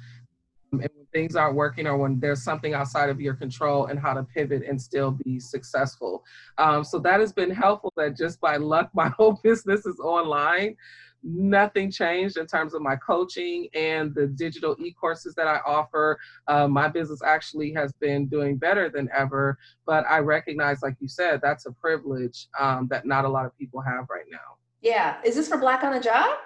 [0.73, 3.97] um, and when things aren't working or when there's something outside of your control and
[3.97, 6.23] how to pivot and still be successful.
[6.57, 10.75] Um, so that has been helpful that just by luck, my whole business is online.
[11.23, 16.19] Nothing changed in terms of my coaching and the digital e-courses that I offer.
[16.47, 21.07] Uh, my business actually has been doing better than ever, but I recognize, like you
[21.07, 24.57] said, that's a privilege um, that not a lot of people have right now.
[24.81, 25.17] Yeah.
[25.23, 26.37] Is this for Black on the Job?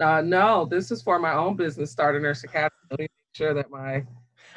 [0.00, 2.70] Uh, no, this is for my own business, Starter Nurse Academy.
[2.90, 4.04] Let me make sure that my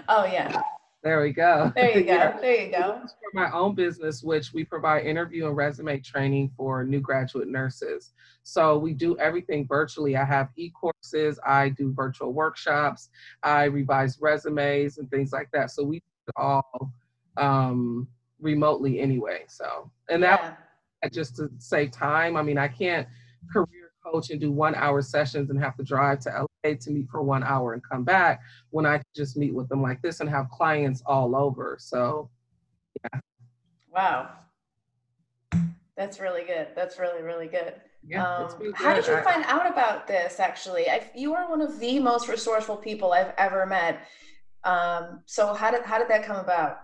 [0.09, 0.61] oh yeah
[1.03, 1.71] There we go.
[1.75, 2.13] There you go.
[2.13, 2.39] yeah.
[2.39, 3.01] There you go.
[3.03, 8.13] For my own business, which we provide interview and resume training for new graduate nurses.
[8.43, 10.17] So we do everything virtually.
[10.17, 13.09] I have e-courses, I do virtual workshops,
[13.43, 15.71] I revise resumes and things like that.
[15.71, 16.01] So we
[16.35, 16.91] all
[17.37, 18.07] um,
[18.39, 19.45] remotely anyway.
[19.47, 20.53] So and that yeah.
[21.11, 22.35] Just to save time.
[22.35, 23.07] I mean, I can't
[23.51, 27.07] career coach and do one hour sessions and have to drive to LA to meet
[27.09, 30.29] for one hour and come back when I just meet with them like this and
[30.29, 31.77] have clients all over.
[31.79, 32.29] So,
[33.03, 33.19] yeah.
[33.93, 34.29] Wow.
[35.95, 36.67] That's really good.
[36.75, 37.73] That's really, really good.
[38.05, 38.75] Yeah, um, good.
[38.75, 40.89] How did you find out about this actually?
[40.89, 44.07] I, you are one of the most resourceful people I've ever met.
[44.63, 46.81] Um, so how did, how did that come about?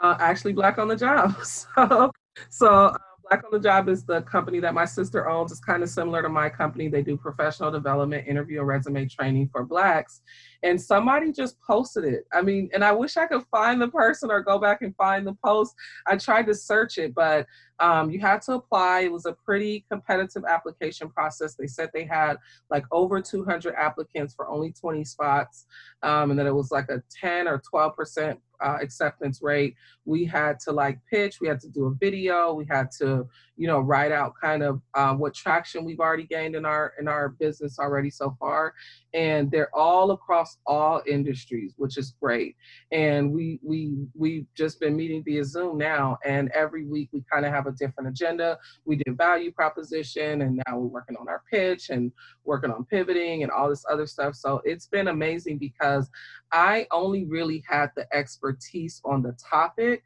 [0.00, 1.36] Uh, actually black on the job.
[1.46, 2.10] So,
[2.50, 2.94] so
[3.28, 5.50] Black on the Job is the company that my sister owns.
[5.50, 6.88] It's kind of similar to my company.
[6.88, 10.20] They do professional development, interview, resume training for Blacks.
[10.62, 12.24] And somebody just posted it.
[12.32, 15.26] I mean, and I wish I could find the person or go back and find
[15.26, 15.74] the post.
[16.06, 17.46] I tried to search it, but
[17.78, 19.00] um, you had to apply.
[19.00, 21.54] It was a pretty competitive application process.
[21.54, 22.36] They said they had
[22.70, 25.66] like over 200 applicants for only 20 spots,
[26.02, 29.74] um, and that it was like a 10 or 12 percent uh, acceptance rate.
[30.04, 31.40] We had to like pitch.
[31.40, 32.52] We had to do a video.
[32.54, 36.54] We had to, you know, write out kind of uh, what traction we've already gained
[36.54, 38.74] in our in our business already so far,
[39.14, 42.56] and they're all across all industries, which is great.
[42.92, 47.44] And we we we've just been meeting via Zoom now, and every week we kind
[47.44, 48.58] of have a different agenda.
[48.84, 52.12] We did value proposition, and now we're working on our pitch and
[52.44, 54.34] working on pivoting and all this other stuff.
[54.34, 56.08] So it's been amazing because
[56.52, 58.06] I only really had the
[58.46, 60.04] expertise on the topic,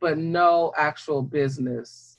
[0.00, 2.14] but no actual business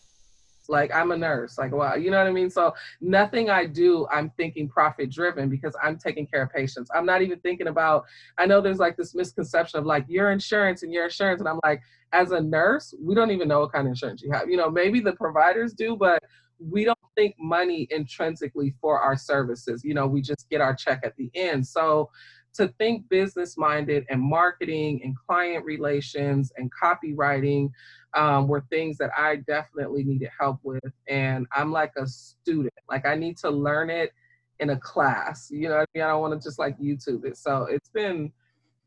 [0.68, 1.58] like I'm a nurse.
[1.58, 2.52] Like, wow, you know what I mean?
[2.52, 6.92] So nothing I do, I'm thinking profit driven because I'm taking care of patients.
[6.94, 8.06] I'm not even thinking about,
[8.38, 11.40] I know there's like this misconception of like your insurance and your insurance.
[11.40, 11.82] And I'm like,
[12.14, 14.48] as a nurse, we don't even know what kind of insurance you have.
[14.48, 16.22] You know, maybe the providers do, but
[16.60, 19.84] we don't think money intrinsically for our services.
[19.84, 21.66] You know, we just get our check at the end.
[21.66, 22.12] So
[22.60, 27.72] to think business minded and marketing and client relations and copywriting
[28.14, 30.92] um, were things that I definitely needed help with.
[31.08, 34.12] And I'm like a student, like I need to learn it
[34.60, 35.50] in a class.
[35.50, 36.04] You know I mean?
[36.04, 37.38] I don't want to just like YouTube it.
[37.38, 38.32] So it's been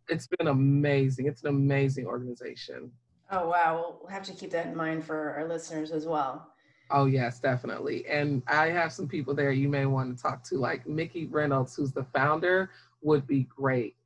[0.08, 1.26] it's been amazing.
[1.26, 2.90] It's an amazing organization.
[3.30, 3.96] Oh wow.
[4.02, 6.52] We'll have to keep that in mind for our listeners as well.
[6.90, 8.06] Oh yes, definitely.
[8.06, 11.74] And I have some people there you may want to talk to, like Mickey Reynolds,
[11.74, 12.70] who's the founder,
[13.02, 13.96] would be great.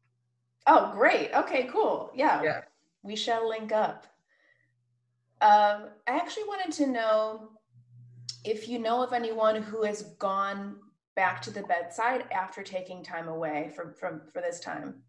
[0.66, 1.30] Oh, great.
[1.34, 2.10] Okay, cool.
[2.14, 2.42] Yeah.
[2.42, 2.60] Yeah.
[3.02, 4.06] We shall link up.
[5.40, 7.50] Um, I actually wanted to know
[8.44, 10.76] if you know of anyone who has gone
[11.14, 15.02] back to the bedside after taking time away from, from for this time.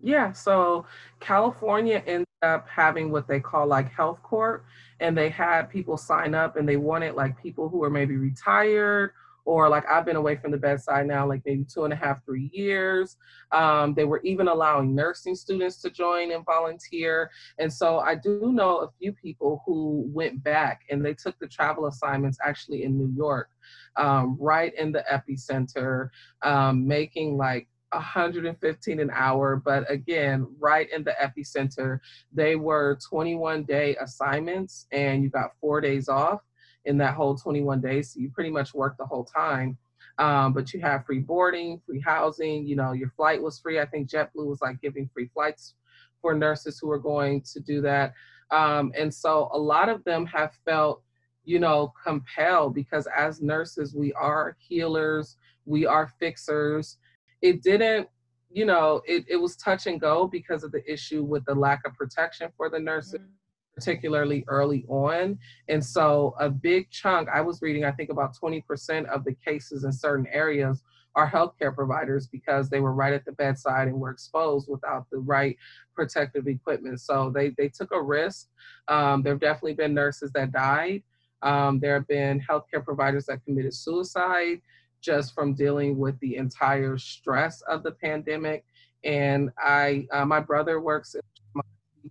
[0.00, 0.84] Yeah, so
[1.20, 4.64] California ended up having what they call like health corps,
[5.00, 9.12] and they had people sign up and they wanted like people who were maybe retired
[9.44, 12.24] or like I've been away from the bedside now, like maybe two and a half,
[12.24, 13.16] three years.
[13.52, 17.30] Um, they were even allowing nursing students to join and volunteer.
[17.58, 21.48] And so I do know a few people who went back and they took the
[21.48, 23.50] travel assignments actually in New York,
[23.96, 26.08] um, right in the epicenter,
[26.42, 32.00] um, making like 115 an hour, but again, right in the epicenter,
[32.32, 36.40] they were 21 day assignments and you got four days off
[36.84, 38.12] in that whole 21 days.
[38.12, 39.78] So you pretty much work the whole time.
[40.18, 43.80] Um, but you have free boarding, free housing, you know, your flight was free.
[43.80, 45.74] I think JetBlue was like giving free flights
[46.20, 48.12] for nurses who are going to do that.
[48.50, 51.02] Um, and so a lot of them have felt,
[51.44, 56.98] you know, compelled because as nurses, we are healers, we are fixers.
[57.42, 58.08] It didn't,
[58.52, 61.84] you know, it, it was touch and go because of the issue with the lack
[61.84, 63.20] of protection for the nurses.
[63.20, 63.43] Mm-hmm
[63.74, 65.38] particularly early on.
[65.68, 69.84] And so a big chunk, I was reading, I think about 20% of the cases
[69.84, 70.82] in certain areas
[71.16, 75.18] are healthcare providers because they were right at the bedside and were exposed without the
[75.18, 75.56] right
[75.94, 77.00] protective equipment.
[77.00, 78.48] So they, they took a risk.
[78.88, 81.02] Um, there have definitely been nurses that died.
[81.42, 84.60] Um, there have been healthcare providers that committed suicide
[85.00, 88.64] just from dealing with the entire stress of the pandemic.
[89.04, 91.14] And I, uh, my brother works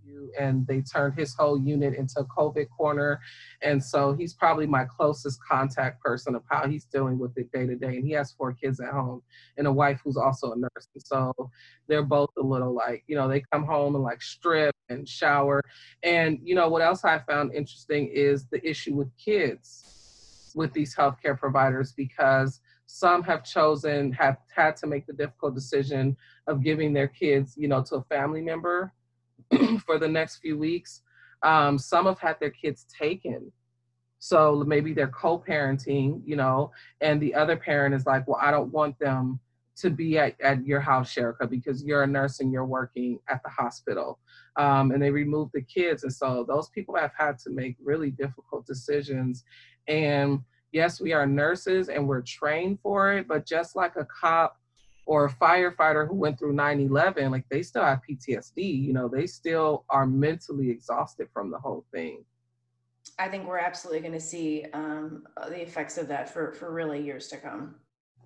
[0.06, 3.20] in and they turned his whole unit into a COVID corner.
[3.62, 7.66] And so he's probably my closest contact person of how he's dealing with it day
[7.66, 7.98] to day.
[7.98, 9.22] And he has four kids at home
[9.58, 10.88] and a wife who's also a nurse.
[10.94, 11.34] And so
[11.88, 15.62] they're both a little like, you know, they come home and like strip and shower.
[16.04, 20.96] And, you know, what else I found interesting is the issue with kids with these
[20.96, 26.16] healthcare providers because some have chosen have had to make the difficult decision
[26.48, 28.94] of giving their kids you know to a family member
[29.86, 31.02] for the next few weeks.
[31.42, 33.52] Um, some have had their kids taken.
[34.20, 36.72] So maybe they're co-parenting, you know,
[37.02, 39.40] and the other parent is like, well, I don't want them
[39.76, 43.42] to be at, at your house, Sharrica, because you're a nurse and you're working at
[43.44, 44.20] the hospital.
[44.56, 46.04] Um, and they remove the kids.
[46.04, 49.44] And so those people have had to make really difficult decisions.
[49.88, 50.42] And
[50.72, 54.58] yes, we are nurses and we're trained for it, but just like a cop
[55.06, 59.28] or a firefighter who went through 9-11, like they still have PTSD, you know, they
[59.28, 62.24] still are mentally exhausted from the whole thing.
[63.20, 67.04] I think we're absolutely going to see um, the effects of that for, for really
[67.04, 67.76] years to come.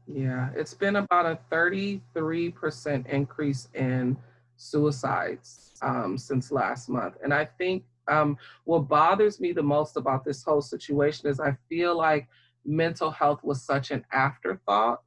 [0.05, 4.17] Yeah, it's been about a 33% increase in
[4.55, 7.15] suicides um, since last month.
[7.23, 11.57] And I think um, what bothers me the most about this whole situation is I
[11.67, 12.27] feel like
[12.65, 15.01] mental health was such an afterthought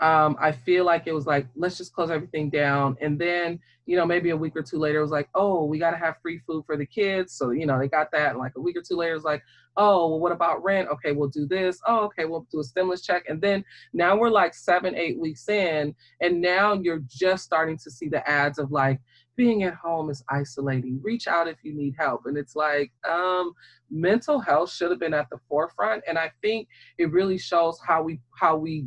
[0.00, 2.96] um, I feel like it was like, let's just close everything down.
[3.00, 5.78] And then, you know, maybe a week or two later, it was like, oh, we
[5.78, 7.32] got to have free food for the kids.
[7.32, 8.30] So, you know, they got that.
[8.30, 9.42] And like a week or two later, it was like,
[9.76, 10.88] oh, well, what about rent?
[10.88, 11.80] Okay, we'll do this.
[11.86, 13.24] Oh, okay, we'll do a stimulus check.
[13.28, 15.94] And then now we're like seven, eight weeks in.
[16.20, 19.00] And now you're just starting to see the ads of like,
[19.36, 21.00] being at home is isolating.
[21.02, 22.22] Reach out if you need help.
[22.26, 23.52] And it's like, um,
[23.90, 26.04] mental health should have been at the forefront.
[26.06, 26.68] And I think
[26.98, 28.86] it really shows how we how we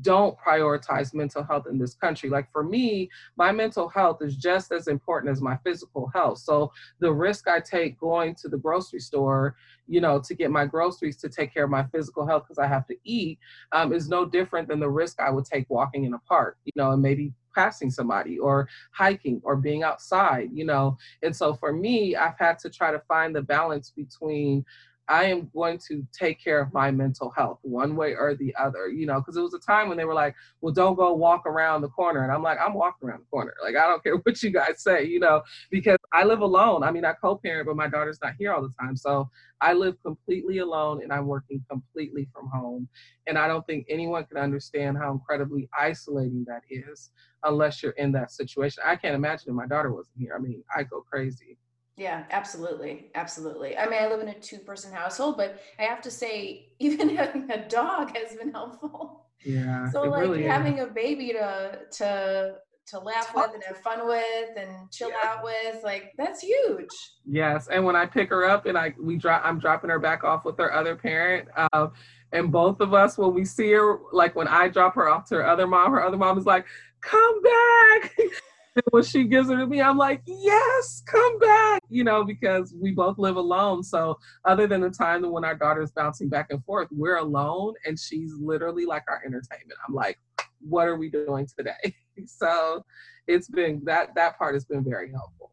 [0.00, 2.28] don't prioritize mental health in this country.
[2.28, 6.38] Like for me, my mental health is just as important as my physical health.
[6.38, 10.66] So the risk I take going to the grocery store, you know, to get my
[10.66, 13.38] groceries to take care of my physical health because I have to eat
[13.72, 16.72] um, is no different than the risk I would take walking in a park, you
[16.76, 20.96] know, and maybe passing somebody or hiking or being outside, you know.
[21.22, 24.64] And so for me, I've had to try to find the balance between
[25.08, 28.88] I am going to take care of my mental health one way or the other,
[28.88, 31.44] you know, because it was a time when they were like, well, don't go walk
[31.46, 32.22] around the corner.
[32.22, 33.52] And I'm like, I'm walking around the corner.
[33.62, 36.82] Like, I don't care what you guys say, you know, because I live alone.
[36.82, 38.96] I mean, I co parent, but my daughter's not here all the time.
[38.96, 39.28] So
[39.60, 42.88] I live completely alone and I'm working completely from home.
[43.26, 47.10] And I don't think anyone can understand how incredibly isolating that is
[47.42, 48.82] unless you're in that situation.
[48.86, 50.34] I can't imagine if my daughter wasn't here.
[50.34, 51.58] I mean, I go crazy.
[51.96, 53.10] Yeah, absolutely.
[53.14, 53.78] Absolutely.
[53.78, 57.16] I mean, I live in a two person household, but I have to say, even
[57.16, 59.26] having a dog has been helpful.
[59.44, 59.90] Yeah.
[59.90, 60.84] So like really having is.
[60.84, 65.28] a baby to to to laugh with and have fun with and chill yeah.
[65.28, 66.88] out with, like that's huge.
[67.26, 67.68] Yes.
[67.68, 70.44] And when I pick her up and I we drop I'm dropping her back off
[70.44, 71.48] with her other parent.
[71.56, 71.88] Uh,
[72.32, 75.36] and both of us when we see her, like when I drop her off to
[75.36, 76.66] her other mom, her other mom is like,
[77.00, 78.16] come back.
[78.76, 82.74] and when she gives it to me, I'm like, yes, come back, you know, because
[82.78, 83.82] we both live alone.
[83.82, 87.98] So other than the time when our daughter's bouncing back and forth, we're alone and
[87.98, 89.78] she's literally like our entertainment.
[89.86, 90.18] I'm like,
[90.60, 91.94] what are we doing today?
[92.26, 92.84] so
[93.26, 95.52] it's been that that part has been very helpful.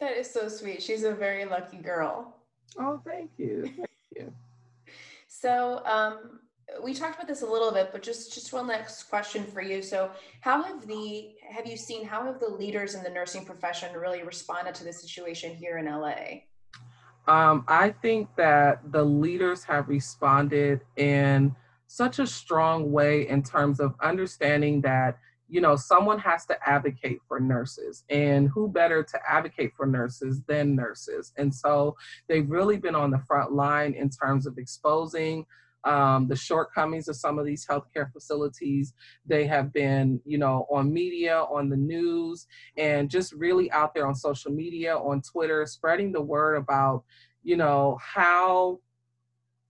[0.00, 0.82] That is so sweet.
[0.82, 2.36] She's a very lucky girl.
[2.78, 3.64] Oh, thank you.
[3.64, 4.32] Thank you.
[5.28, 6.40] so um
[6.82, 9.82] we talked about this a little bit, but just just one last question for you.
[9.82, 10.10] So,
[10.40, 14.22] how have the have you seen how have the leaders in the nursing profession really
[14.22, 16.42] responded to the situation here in LA?
[17.28, 21.54] Um, I think that the leaders have responded in
[21.86, 27.20] such a strong way in terms of understanding that you know someone has to advocate
[27.28, 31.94] for nurses and who better to advocate for nurses than nurses and so
[32.28, 35.44] they've really been on the front line in terms of exposing
[35.84, 38.94] um, the shortcomings of some of these healthcare facilities.
[39.26, 44.06] They have been, you know, on media, on the news, and just really out there
[44.06, 47.04] on social media, on Twitter, spreading the word about,
[47.42, 48.78] you know, how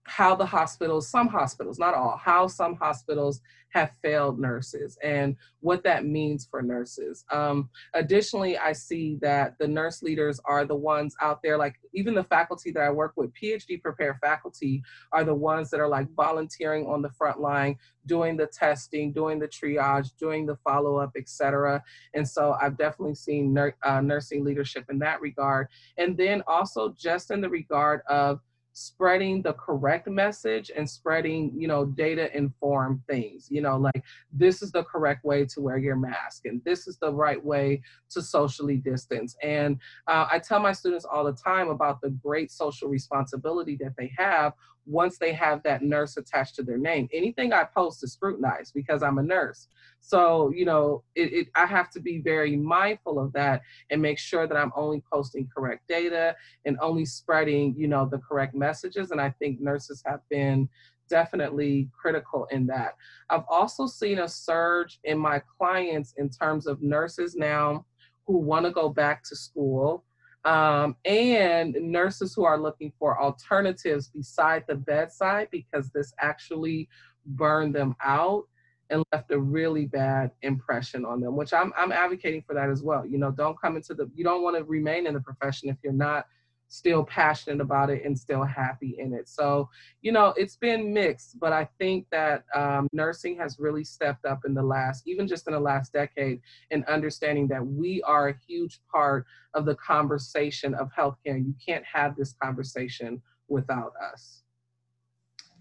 [0.05, 5.83] how the hospitals, some hospitals, not all, how some hospitals have failed nurses and what
[5.83, 7.25] that means for nurses.
[7.31, 12.13] Um, additionally, I see that the nurse leaders are the ones out there, like even
[12.13, 16.07] the faculty that I work with, PhD prepared faculty, are the ones that are like
[16.13, 21.13] volunteering on the front line, doing the testing, doing the triage, doing the follow up,
[21.17, 21.81] etc.
[22.13, 25.67] And so I've definitely seen nur- uh, nursing leadership in that regard.
[25.97, 28.39] And then also just in the regard of
[28.73, 34.61] spreading the correct message and spreading you know data informed things you know like this
[34.61, 38.21] is the correct way to wear your mask and this is the right way to
[38.21, 39.35] socially distance.
[39.43, 43.93] And uh, i tell my students all the time about the great social responsibility that
[43.97, 44.53] they have
[44.85, 47.07] once they have that nurse attached to their name.
[47.13, 49.67] Anything I post is scrutinized because I'm a nurse.
[49.99, 54.19] So, you know, it, it, I have to be very mindful of that and make
[54.19, 59.11] sure that I'm only posting correct data and only spreading, you know, the correct messages.
[59.11, 60.67] And I think nurses have been
[61.09, 62.95] definitely critical in that.
[63.29, 67.85] I've also seen a surge in my clients in terms of nurses now
[68.25, 70.03] who want to go back to school
[70.45, 76.89] um, and nurses who are looking for alternatives beside the bedside because this actually
[77.25, 78.43] burned them out
[78.89, 82.83] and left a really bad impression on them, which I'm, I'm advocating for that as
[82.83, 83.05] well.
[83.05, 85.77] You know, don't come into the, you don't want to remain in the profession if
[85.83, 86.27] you're not
[86.73, 89.29] still passionate about it and still happy in it.
[89.29, 89.69] So,
[90.01, 94.39] you know, it's been mixed, but I think that um, nursing has really stepped up
[94.43, 98.35] in the last, even just in the last decade, in understanding that we are a
[98.47, 101.37] huge part of the conversation of healthcare.
[101.37, 104.41] You can't have this conversation without us.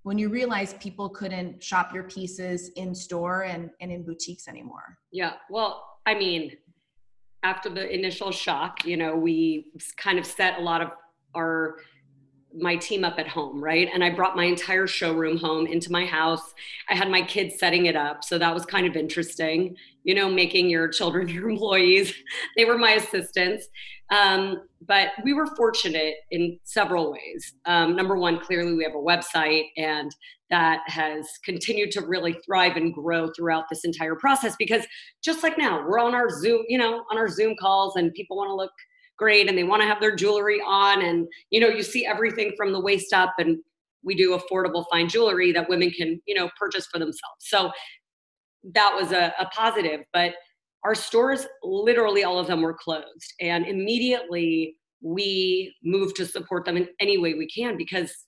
[0.03, 4.97] when you realized people couldn't shop your pieces in store and, and in boutiques anymore?
[5.11, 5.34] Yeah.
[5.49, 6.57] Well, I mean,
[7.43, 10.89] after the initial shock, you know, we kind of set a lot of
[11.38, 11.78] our
[12.60, 13.88] my team up at home, right?
[13.94, 16.54] And I brought my entire showroom home into my house.
[16.90, 19.76] I had my kids setting it up, so that was kind of interesting.
[20.04, 22.14] You know, making your children your employees.
[22.56, 23.68] They were my assistants.
[24.10, 27.54] Um, but we were fortunate in several ways.
[27.66, 30.16] Um, number one, clearly we have a website, and
[30.50, 34.86] that has continued to really thrive and grow throughout this entire process because
[35.22, 38.38] just like now we're on our zoom you know on our zoom calls and people
[38.38, 38.72] want to look
[39.18, 42.53] great and they want to have their jewelry on and you know you see everything
[42.57, 43.57] from the waist up and
[44.03, 47.39] we do affordable fine jewelry that women can you know purchase for themselves.
[47.39, 47.72] So
[48.74, 50.34] that was a, a positive but
[50.84, 56.78] our stores literally all of them were closed and immediately we moved to support them
[56.78, 58.26] in any way we can because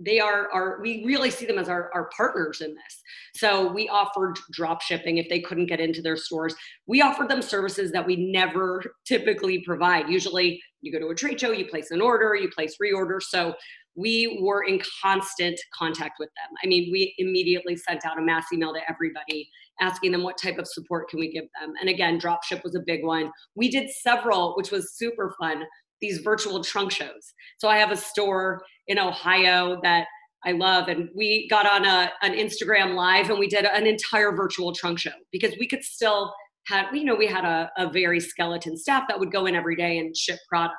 [0.00, 3.02] they are our we really see them as our, our partners in this.
[3.36, 6.54] So we offered drop shipping if they couldn't get into their stores.
[6.86, 10.08] We offered them services that we never typically provide.
[10.08, 13.20] Usually you go to a trade show you place an order you place reorder.
[13.20, 13.54] So
[13.96, 16.56] we were in constant contact with them.
[16.64, 19.48] I mean we immediately sent out a mass email to everybody
[19.80, 21.74] asking them what type of support can we give them.
[21.80, 23.30] And again drop ship was a big one.
[23.54, 25.64] We did several which was super fun
[26.00, 30.06] these virtual trunk shows so i have a store in Ohio that
[30.44, 30.88] I love.
[30.88, 34.98] And we got on a, an Instagram live and we did an entire virtual trunk
[34.98, 36.32] show because we could still
[36.66, 39.76] have, you know, we had a, a very skeleton staff that would go in every
[39.76, 40.76] day and ship product.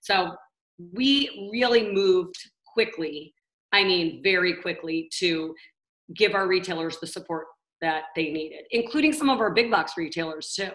[0.00, 0.32] So
[0.92, 3.34] we really moved quickly,
[3.72, 5.54] I mean, very quickly to
[6.16, 7.46] give our retailers the support
[7.80, 10.70] that they needed, including some of our big box retailers too.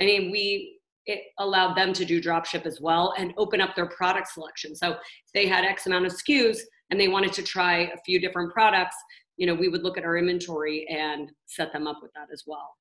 [0.00, 0.75] I mean, we
[1.06, 4.74] it allowed them to do dropship as well and open up their product selection.
[4.74, 6.58] So if they had X amount of SKUs
[6.90, 8.96] and they wanted to try a few different products,
[9.36, 12.44] you know, we would look at our inventory and set them up with that as
[12.46, 12.74] well.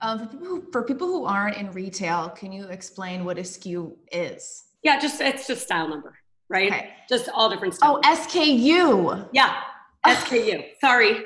[0.00, 3.42] Um, for, people who, for people who aren't in retail, can you explain what a
[3.42, 4.64] SKU is?
[4.84, 6.14] Yeah, just it's just style number,
[6.48, 6.70] right?
[6.70, 6.90] Okay.
[7.08, 8.00] Just all different styles.
[8.04, 9.28] Oh, SKU.
[9.32, 9.56] yeah,
[10.06, 10.64] SKU.
[10.80, 11.24] Sorry,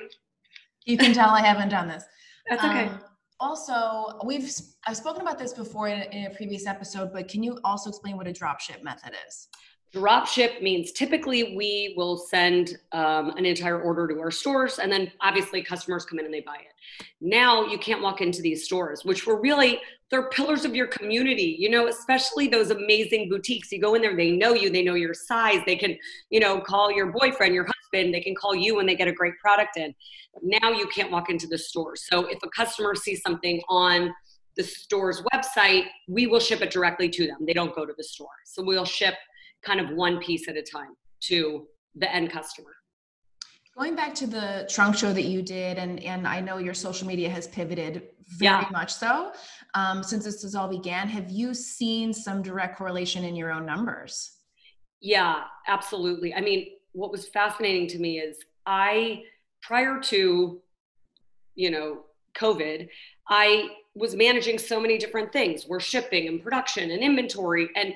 [0.86, 2.04] You can tell I haven't done this.
[2.48, 2.86] that's okay.
[2.86, 3.00] Um,
[3.42, 4.48] also, we've
[4.86, 8.16] I've spoken about this before in, in a previous episode, but can you also explain
[8.16, 9.48] what a dropship method is?
[9.92, 15.10] Dropship means typically we will send um, an entire order to our stores, and then
[15.20, 17.04] obviously customers come in and they buy it.
[17.20, 19.80] Now you can't walk into these stores, which were really
[20.10, 21.56] they're pillars of your community.
[21.58, 23.72] You know, especially those amazing boutiques.
[23.72, 25.60] You go in there, they know you, they know your size.
[25.66, 25.96] They can,
[26.30, 28.14] you know, call your boyfriend, your husband.
[28.14, 29.94] They can call you when they get a great product in.
[30.42, 31.96] Now you can't walk into the store.
[31.96, 34.12] So if a customer sees something on
[34.56, 37.38] the store's website, we will ship it directly to them.
[37.46, 38.28] They don't go to the store.
[38.46, 39.14] So we'll ship
[39.62, 40.94] kind of one piece at a time
[41.28, 42.70] to the end customer.
[43.78, 47.06] Going back to the trunk show that you did, and and I know your social
[47.08, 48.02] media has pivoted
[48.38, 48.68] very Yeah.
[48.70, 49.32] much so
[49.72, 51.08] um, since this has all began.
[51.08, 54.32] Have you seen some direct correlation in your own numbers?
[55.00, 56.34] Yeah, absolutely.
[56.34, 59.22] I mean, what was fascinating to me is I,
[59.62, 60.62] prior to
[61.54, 62.00] you know,
[62.36, 62.88] COVID,
[63.28, 65.66] I was managing so many different things.
[65.68, 67.68] We're shipping and production and inventory.
[67.76, 67.94] And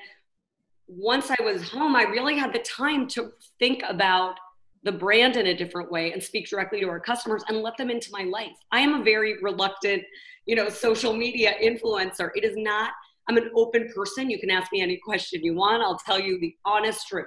[0.87, 4.37] once I was home, I really had the time to think about
[4.83, 7.91] the brand in a different way and speak directly to our customers and let them
[7.91, 8.57] into my life.
[8.71, 10.03] I am a very reluctant,
[10.45, 12.31] you know, social media influencer.
[12.37, 12.93] It is not
[13.29, 14.31] I'm an open person.
[14.31, 15.83] You can ask me any question you want.
[15.83, 17.27] I'll tell you the honest truth.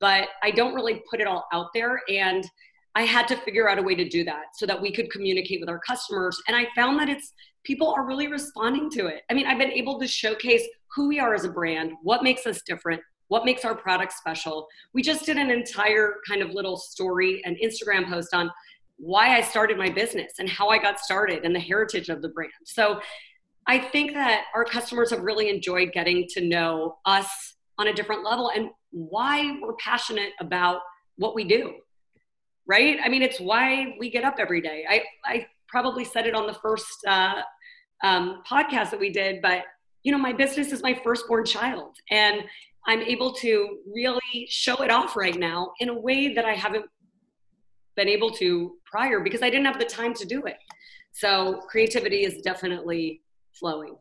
[0.00, 2.48] But I don't really put it all out there and
[2.96, 5.60] I had to figure out a way to do that so that we could communicate
[5.60, 6.40] with our customers.
[6.46, 7.32] And I found that it's
[7.64, 9.22] people are really responding to it.
[9.30, 10.62] I mean, I've been able to showcase
[10.94, 14.68] who we are as a brand, what makes us different, what makes our product special.
[14.92, 18.50] We just did an entire kind of little story and Instagram post on
[18.96, 22.28] why I started my business and how I got started and the heritage of the
[22.28, 22.52] brand.
[22.64, 23.00] So
[23.66, 27.28] I think that our customers have really enjoyed getting to know us
[27.78, 30.80] on a different level and why we're passionate about
[31.16, 31.74] what we do.
[32.66, 32.98] Right?
[33.02, 34.84] I mean, it's why we get up every day.
[34.88, 37.42] I, I probably said it on the first uh,
[38.02, 39.64] um, podcast that we did, but
[40.02, 42.44] you know, my business is my firstborn child, and
[42.86, 46.84] I'm able to really show it off right now in a way that I haven't
[47.96, 50.56] been able to prior because I didn't have the time to do it.
[51.12, 53.22] So creativity is definitely
[53.54, 53.96] flowing.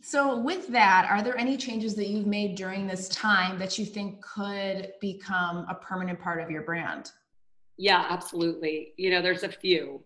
[0.00, 3.84] So, with that, are there any changes that you've made during this time that you
[3.84, 7.10] think could become a permanent part of your brand?
[7.76, 8.92] Yeah, absolutely.
[8.96, 10.02] You know, there's a few.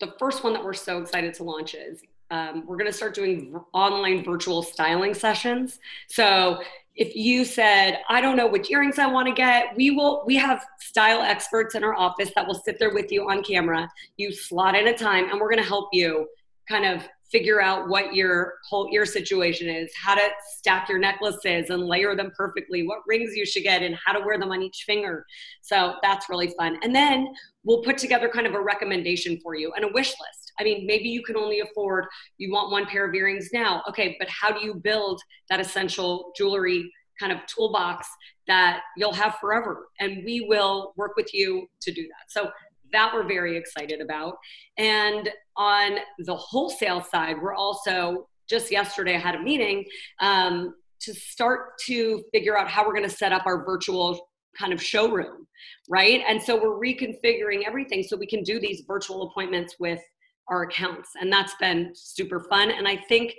[0.00, 3.14] The first one that we're so excited to launch is um, we're going to start
[3.14, 5.78] doing online virtual styling sessions.
[6.08, 6.60] So
[6.96, 10.36] if you said, I don't know which earrings I want to get, we will, we
[10.36, 13.90] have style experts in our office that will sit there with you on camera.
[14.16, 16.26] You slot in a time and we're going to help you
[16.68, 20.22] kind of figure out what your whole ear situation is, how to
[20.56, 24.24] stack your necklaces and layer them perfectly, what rings you should get, and how to
[24.24, 25.26] wear them on each finger.
[25.60, 26.78] So that's really fun.
[26.84, 27.26] And then
[27.64, 30.52] we'll put together kind of a recommendation for you and a wish list.
[30.60, 32.04] I mean, maybe you can only afford,
[32.38, 33.82] you want one pair of earrings now.
[33.88, 35.20] Okay, but how do you build
[35.50, 38.06] that essential jewelry kind of toolbox
[38.46, 39.88] that you'll have forever?
[39.98, 42.30] And we will work with you to do that.
[42.30, 42.52] So
[42.94, 44.36] that we're very excited about.
[44.78, 49.84] And on the wholesale side, we're also just yesterday I had a meeting
[50.20, 54.28] um, to start to figure out how we're going to set up our virtual
[54.58, 55.46] kind of showroom,
[55.88, 56.22] right?
[56.28, 60.00] And so we're reconfiguring everything so we can do these virtual appointments with
[60.48, 61.10] our accounts.
[61.20, 62.70] And that's been super fun.
[62.70, 63.34] And I think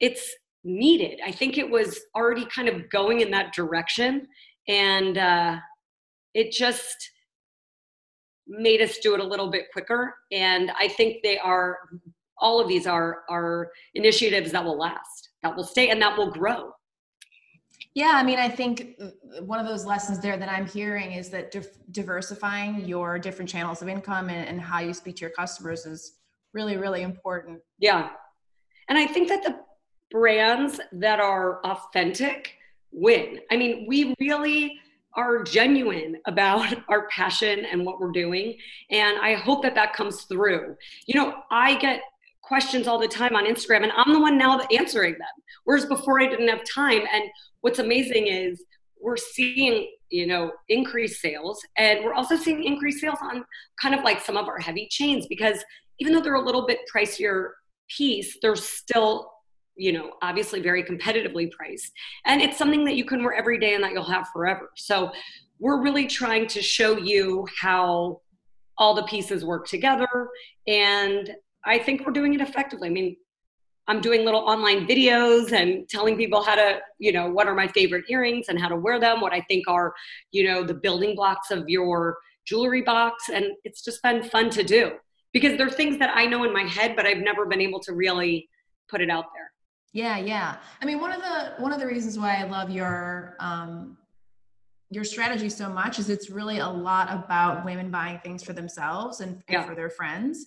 [0.00, 0.34] it's
[0.64, 1.20] needed.
[1.24, 4.26] I think it was already kind of going in that direction.
[4.68, 5.56] And uh,
[6.34, 7.11] it just,
[8.60, 10.14] made us do it a little bit quicker.
[10.30, 11.78] And I think they are,
[12.38, 16.30] all of these are, are initiatives that will last, that will stay, and that will
[16.30, 16.72] grow.
[17.94, 18.98] Yeah, I mean, I think
[19.40, 21.54] one of those lessons there that I'm hearing is that
[21.90, 26.14] diversifying your different channels of income and, and how you speak to your customers is
[26.54, 27.60] really, really important.
[27.78, 28.10] Yeah.
[28.88, 29.58] And I think that the
[30.10, 32.54] brands that are authentic
[32.92, 33.40] win.
[33.50, 34.78] I mean, we really
[35.14, 38.56] are genuine about our passion and what we're doing.
[38.90, 40.76] And I hope that that comes through.
[41.06, 42.02] You know, I get
[42.42, 45.22] questions all the time on Instagram, and I'm the one now answering them.
[45.64, 47.02] Whereas before I didn't have time.
[47.12, 47.24] And
[47.60, 48.62] what's amazing is
[49.00, 53.44] we're seeing, you know, increased sales, and we're also seeing increased sales on
[53.80, 55.64] kind of like some of our heavy chains because
[55.98, 57.50] even though they're a little bit pricier
[57.88, 59.31] piece, they're still
[59.82, 61.92] you know obviously very competitively priced.
[62.24, 64.70] And it's something that you can wear every day and that you'll have forever.
[64.76, 65.10] So
[65.58, 68.20] we're really trying to show you how
[68.78, 70.28] all the pieces work together.
[70.66, 72.88] And i think we're doing it effectively.
[72.88, 73.16] I mean
[73.88, 77.66] i'm doing little online videos and telling people how to you know what are my
[77.66, 79.92] favorite earrings and how to wear them what i think are
[80.30, 83.28] you know the building blocks of your jewelry box.
[83.28, 84.92] And it's just been fun to do
[85.32, 87.80] because there are things that i know in my head but i've never been able
[87.80, 88.48] to really
[88.88, 89.41] put it out there
[89.92, 90.56] yeah, yeah.
[90.80, 93.98] I mean, one of the one of the reasons why I love your um,
[94.90, 99.20] your strategy so much is it's really a lot about women buying things for themselves
[99.20, 99.64] and, and yeah.
[99.64, 100.46] for their friends.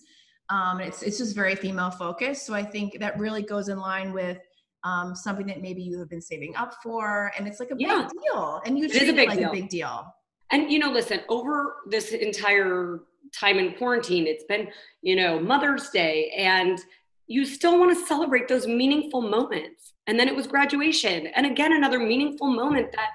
[0.50, 2.46] Um, it's it's just very female focused.
[2.46, 4.38] So I think that really goes in line with
[4.84, 8.02] um, something that maybe you have been saving up for, and it's like a yeah.
[8.02, 9.48] big deal, and you treat it, it like deal.
[9.48, 10.14] a big deal.
[10.50, 13.00] And you know, listen, over this entire
[13.32, 14.68] time in quarantine, it's been
[15.02, 16.80] you know Mother's Day and
[17.26, 19.94] you still want to celebrate those meaningful moments.
[20.06, 21.26] And then it was graduation.
[21.28, 23.10] And again, another meaningful moment that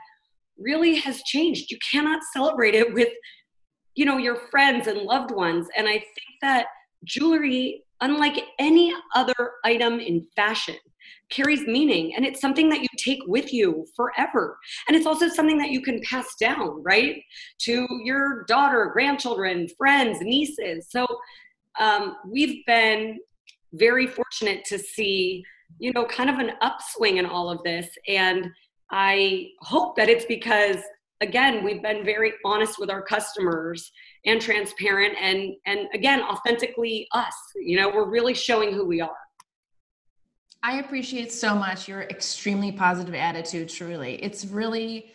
[0.58, 1.72] really has changed.
[1.72, 3.10] You cannot celebrate it with,
[3.96, 5.68] you know, your friends and loved ones.
[5.78, 6.68] And I think that
[7.06, 10.76] jewelry, unlike any other item in fashion,
[11.30, 14.58] carries meaning and it's something that you take with you forever.
[14.88, 17.22] And it's also something that you can pass down, right?
[17.62, 20.88] To your daughter, grandchildren, friends, nieces.
[20.90, 21.08] So
[21.80, 23.18] um, we've been
[23.74, 25.44] very fortunate to see,
[25.80, 27.88] you know, kind of an upswing in all of this.
[28.08, 28.50] And
[28.92, 30.78] I hope that it's because
[31.22, 33.92] again we've been very honest with our customers
[34.26, 37.34] and transparent and and again authentically us.
[37.56, 39.16] You know we're really showing who we are.
[40.64, 44.16] I appreciate so much your extremely positive attitude truly.
[44.24, 45.12] It's really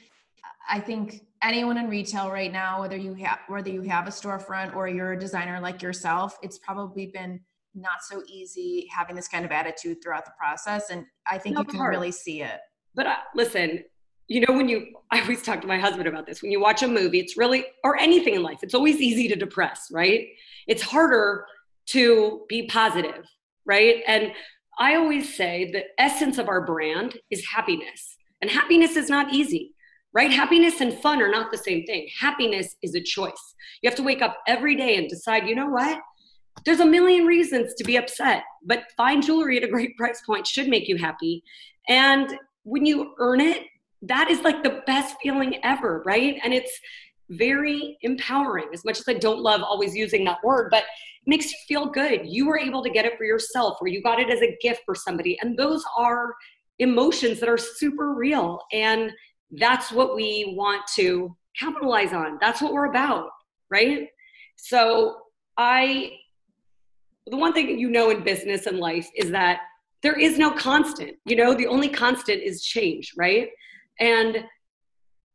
[0.68, 4.74] i think anyone in retail right now whether you have whether you have a storefront
[4.74, 7.40] or you're a designer like yourself it's probably been
[7.77, 11.61] not so easy having this kind of attitude throughout the process and i think no,
[11.61, 11.95] you can hard.
[11.95, 12.59] really see it.
[12.95, 13.85] But uh, listen
[14.29, 16.83] you know when you i always talk to my husband about this when you watch
[16.83, 20.29] a movie it's really or anything in life it's always easy to depress right?
[20.66, 21.47] It's harder
[21.87, 23.24] to be positive
[23.66, 24.03] right?
[24.07, 24.33] And
[24.79, 29.72] i always say the essence of our brand is happiness and happiness is not easy
[30.12, 30.33] right?
[30.33, 32.09] Happiness and fun are not the same thing.
[32.18, 33.55] Happiness is a choice.
[33.83, 36.01] You have to wake up every day and decide you know what
[36.64, 40.46] there's a million reasons to be upset but fine jewelry at a great price point
[40.46, 41.42] should make you happy
[41.88, 43.62] and when you earn it
[44.02, 46.38] that is like the best feeling ever, right?
[46.42, 46.78] And it's
[47.30, 51.46] very empowering as much as I don't love always using that word, but it makes
[51.46, 52.22] you feel good.
[52.24, 54.82] You were able to get it for yourself or you got it as a gift
[54.84, 55.38] for somebody.
[55.40, 56.34] And those are
[56.78, 58.61] emotions that are super real.
[58.72, 59.11] And
[59.50, 62.38] that's what we want to capitalize on.
[62.40, 63.30] That's what we're about,
[63.70, 64.09] right?
[64.57, 65.16] So
[65.57, 66.12] I,
[67.27, 69.61] the one thing you know in business and life is that
[70.03, 71.16] there is no constant.
[71.24, 73.49] You know, the only constant is change, right?
[73.99, 74.45] And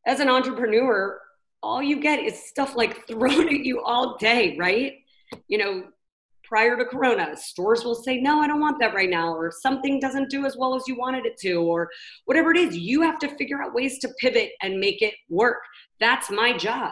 [0.06, 1.20] as an entrepreneur,
[1.64, 4.94] all you get is stuff like thrown at you all day, right?
[5.48, 5.84] You know,
[6.44, 10.00] prior to Corona, stores will say, no, I don't want that right now, or something
[10.00, 11.90] doesn't do as well as you wanted it to, or
[12.26, 12.78] whatever it is.
[12.78, 15.60] You have to figure out ways to pivot and make it work.
[16.00, 16.92] That's my job.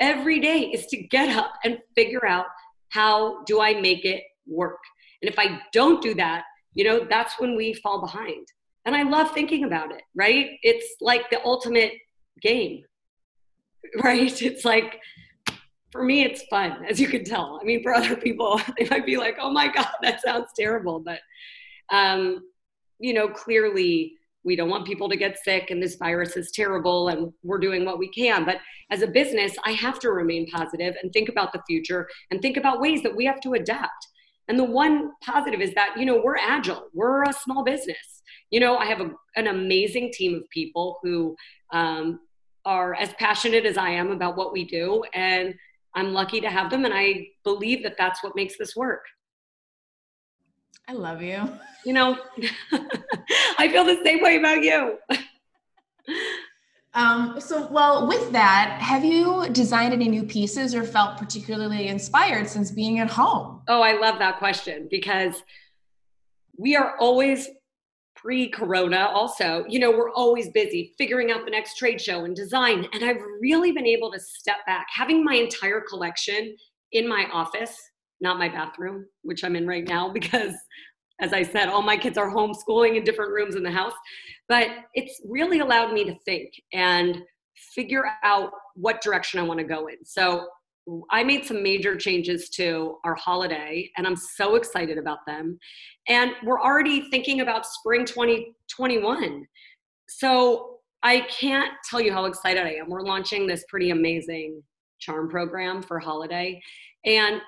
[0.00, 2.46] Every day is to get up and figure out
[2.90, 4.80] how do I make it work.
[5.22, 8.46] And if I don't do that, you know, that's when we fall behind
[8.88, 10.52] and I love thinking about it, right?
[10.62, 11.92] It's like the ultimate
[12.40, 12.84] game,
[14.02, 14.40] right?
[14.40, 14.98] It's like,
[15.92, 17.58] for me, it's fun, as you can tell.
[17.60, 21.00] I mean, for other people, they might be like, oh my God, that sounds terrible.
[21.00, 21.20] But,
[21.90, 22.44] um,
[22.98, 24.14] you know, clearly
[24.48, 27.84] we don't want people to get sick and this virus is terrible and we're doing
[27.84, 28.44] what we can.
[28.44, 28.56] But
[28.90, 32.56] as a business, I have to remain positive and think about the future and think
[32.56, 34.08] about ways that we have to adapt.
[34.48, 38.18] And the one positive is that, you know, we're agile, we're a small business
[38.50, 41.36] you know, I have a, an amazing team of people who
[41.72, 42.20] um,
[42.64, 45.04] are as passionate as I am about what we do.
[45.14, 45.54] And
[45.94, 46.84] I'm lucky to have them.
[46.84, 49.04] And I believe that that's what makes this work.
[50.88, 51.48] I love you.
[51.84, 52.18] You know,
[53.56, 54.98] I feel the same way about you.
[56.92, 62.48] Um, so, well, with that, have you designed any new pieces or felt particularly inspired
[62.48, 63.62] since being at home?
[63.68, 65.42] Oh, I love that question because
[66.58, 67.48] we are always
[68.16, 72.84] pre-corona also you know we're always busy figuring out the next trade show and design
[72.92, 76.56] and i've really been able to step back having my entire collection
[76.90, 77.78] in my office
[78.20, 80.54] not my bathroom which i'm in right now because
[81.20, 83.94] as i said all my kids are homeschooling in different rooms in the house
[84.48, 87.22] but it's really allowed me to think and
[87.74, 90.46] figure out what direction i want to go in so
[91.10, 95.58] I made some major changes to our holiday, and I'm so excited about them.
[96.08, 99.46] And we're already thinking about spring 2021.
[100.08, 102.88] So I can't tell you how excited I am.
[102.88, 104.62] We're launching this pretty amazing
[104.98, 106.60] charm program for holiday.
[107.04, 107.40] And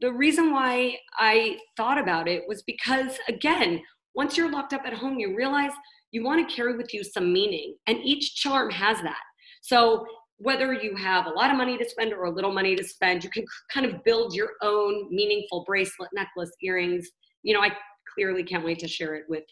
[0.00, 3.82] the reason why I thought about it was because, again,
[4.14, 5.72] once you're locked up at home, you realize
[6.12, 9.22] you want to carry with you some meaning, and each charm has that.
[9.60, 10.06] So
[10.38, 13.24] whether you have a lot of money to spend or a little money to spend,
[13.24, 17.08] you can kind of build your own meaningful bracelet, necklace, earrings.
[17.42, 17.70] You know, I
[18.14, 19.44] clearly can't wait to share it with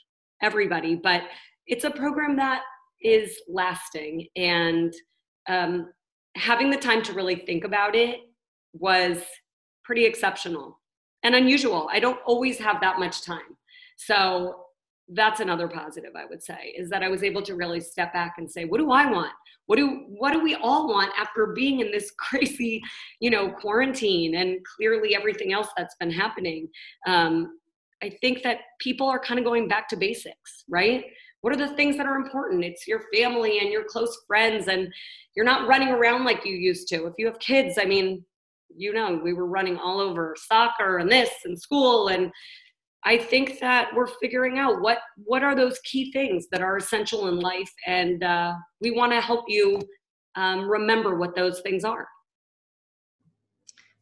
[0.42, 1.22] everybody, but
[1.66, 2.62] it's a program that
[3.02, 4.92] is lasting and
[5.48, 5.90] um,
[6.36, 8.18] having the time to really think about it
[8.72, 9.18] was
[9.84, 10.80] pretty exceptional
[11.22, 11.88] and unusual.
[11.90, 13.56] I don't always have that much time.
[13.96, 14.64] So
[15.08, 18.34] that's another positive I would say is that I was able to really step back
[18.38, 19.32] and say, what do I want?
[19.66, 22.82] What do what do we all want after being in this crazy,
[23.20, 26.68] you know, quarantine and clearly everything else that's been happening?
[27.06, 27.58] Um,
[28.02, 31.04] I think that people are kind of going back to basics, right?
[31.40, 32.64] What are the things that are important?
[32.64, 34.92] It's your family and your close friends, and
[35.36, 37.06] you're not running around like you used to.
[37.06, 38.24] If you have kids, I mean,
[38.76, 42.30] you know, we were running all over soccer and this and school and
[43.06, 47.28] I think that we're figuring out what what are those key things that are essential
[47.28, 49.78] in life, and uh, we want to help you
[50.36, 52.08] um, remember what those things are.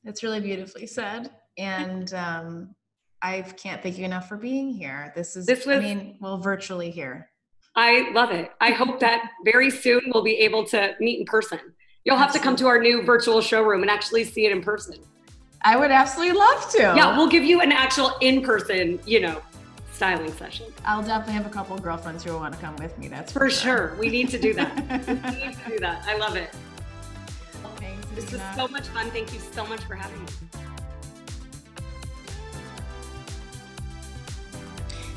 [0.05, 1.31] That's really beautifully said.
[1.59, 2.75] And um,
[3.23, 5.13] I can't thank you enough for being here.
[5.17, 7.29] This is, This I was- mean, well, virtually here.
[7.75, 8.51] I love it.
[8.61, 11.59] I hope that very soon we'll be able to meet in person.
[12.05, 14.97] You'll have to come to our new virtual showroom and actually see it in person.
[15.65, 16.79] I would absolutely love to.
[16.79, 19.41] Yeah, we'll give you an actual in person, you know,
[19.93, 20.67] styling session.
[20.85, 23.07] I'll definitely have a couple of girlfriends who will want to come with me.
[23.07, 23.97] That's for, For sure.
[24.01, 24.75] We need to do that.
[25.07, 26.05] we need to do that.
[26.07, 26.51] I love it.
[27.77, 29.09] Thanks, This was so much fun.
[29.13, 30.27] Thank you so much for having me.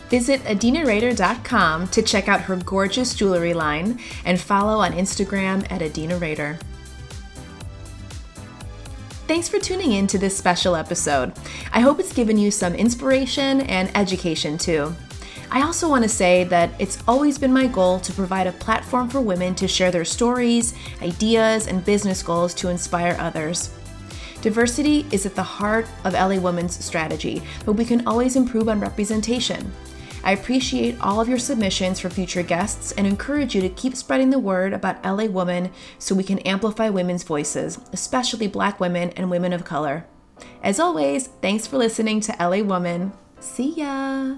[0.10, 6.20] Visit adinareyter.com to check out her gorgeous jewelry line and follow on Instagram at Adina
[6.20, 6.60] Reyter.
[9.28, 11.34] Thanks for tuning in to this special episode.
[11.74, 14.96] I hope it's given you some inspiration and education too.
[15.50, 19.10] I also want to say that it's always been my goal to provide a platform
[19.10, 23.74] for women to share their stories, ideas, and business goals to inspire others.
[24.44, 28.80] Diversity is at the heart of LA Women's strategy, but we can always improve on
[28.80, 29.72] representation.
[30.26, 34.32] I appreciate all of your submissions for future guests and encourage you to keep spreading
[34.32, 39.30] the word about LA Woman so we can amplify women's voices, especially Black women and
[39.30, 40.08] women of color.
[40.64, 43.14] As always, thanks for listening to LA Woman.
[43.40, 44.38] See ya!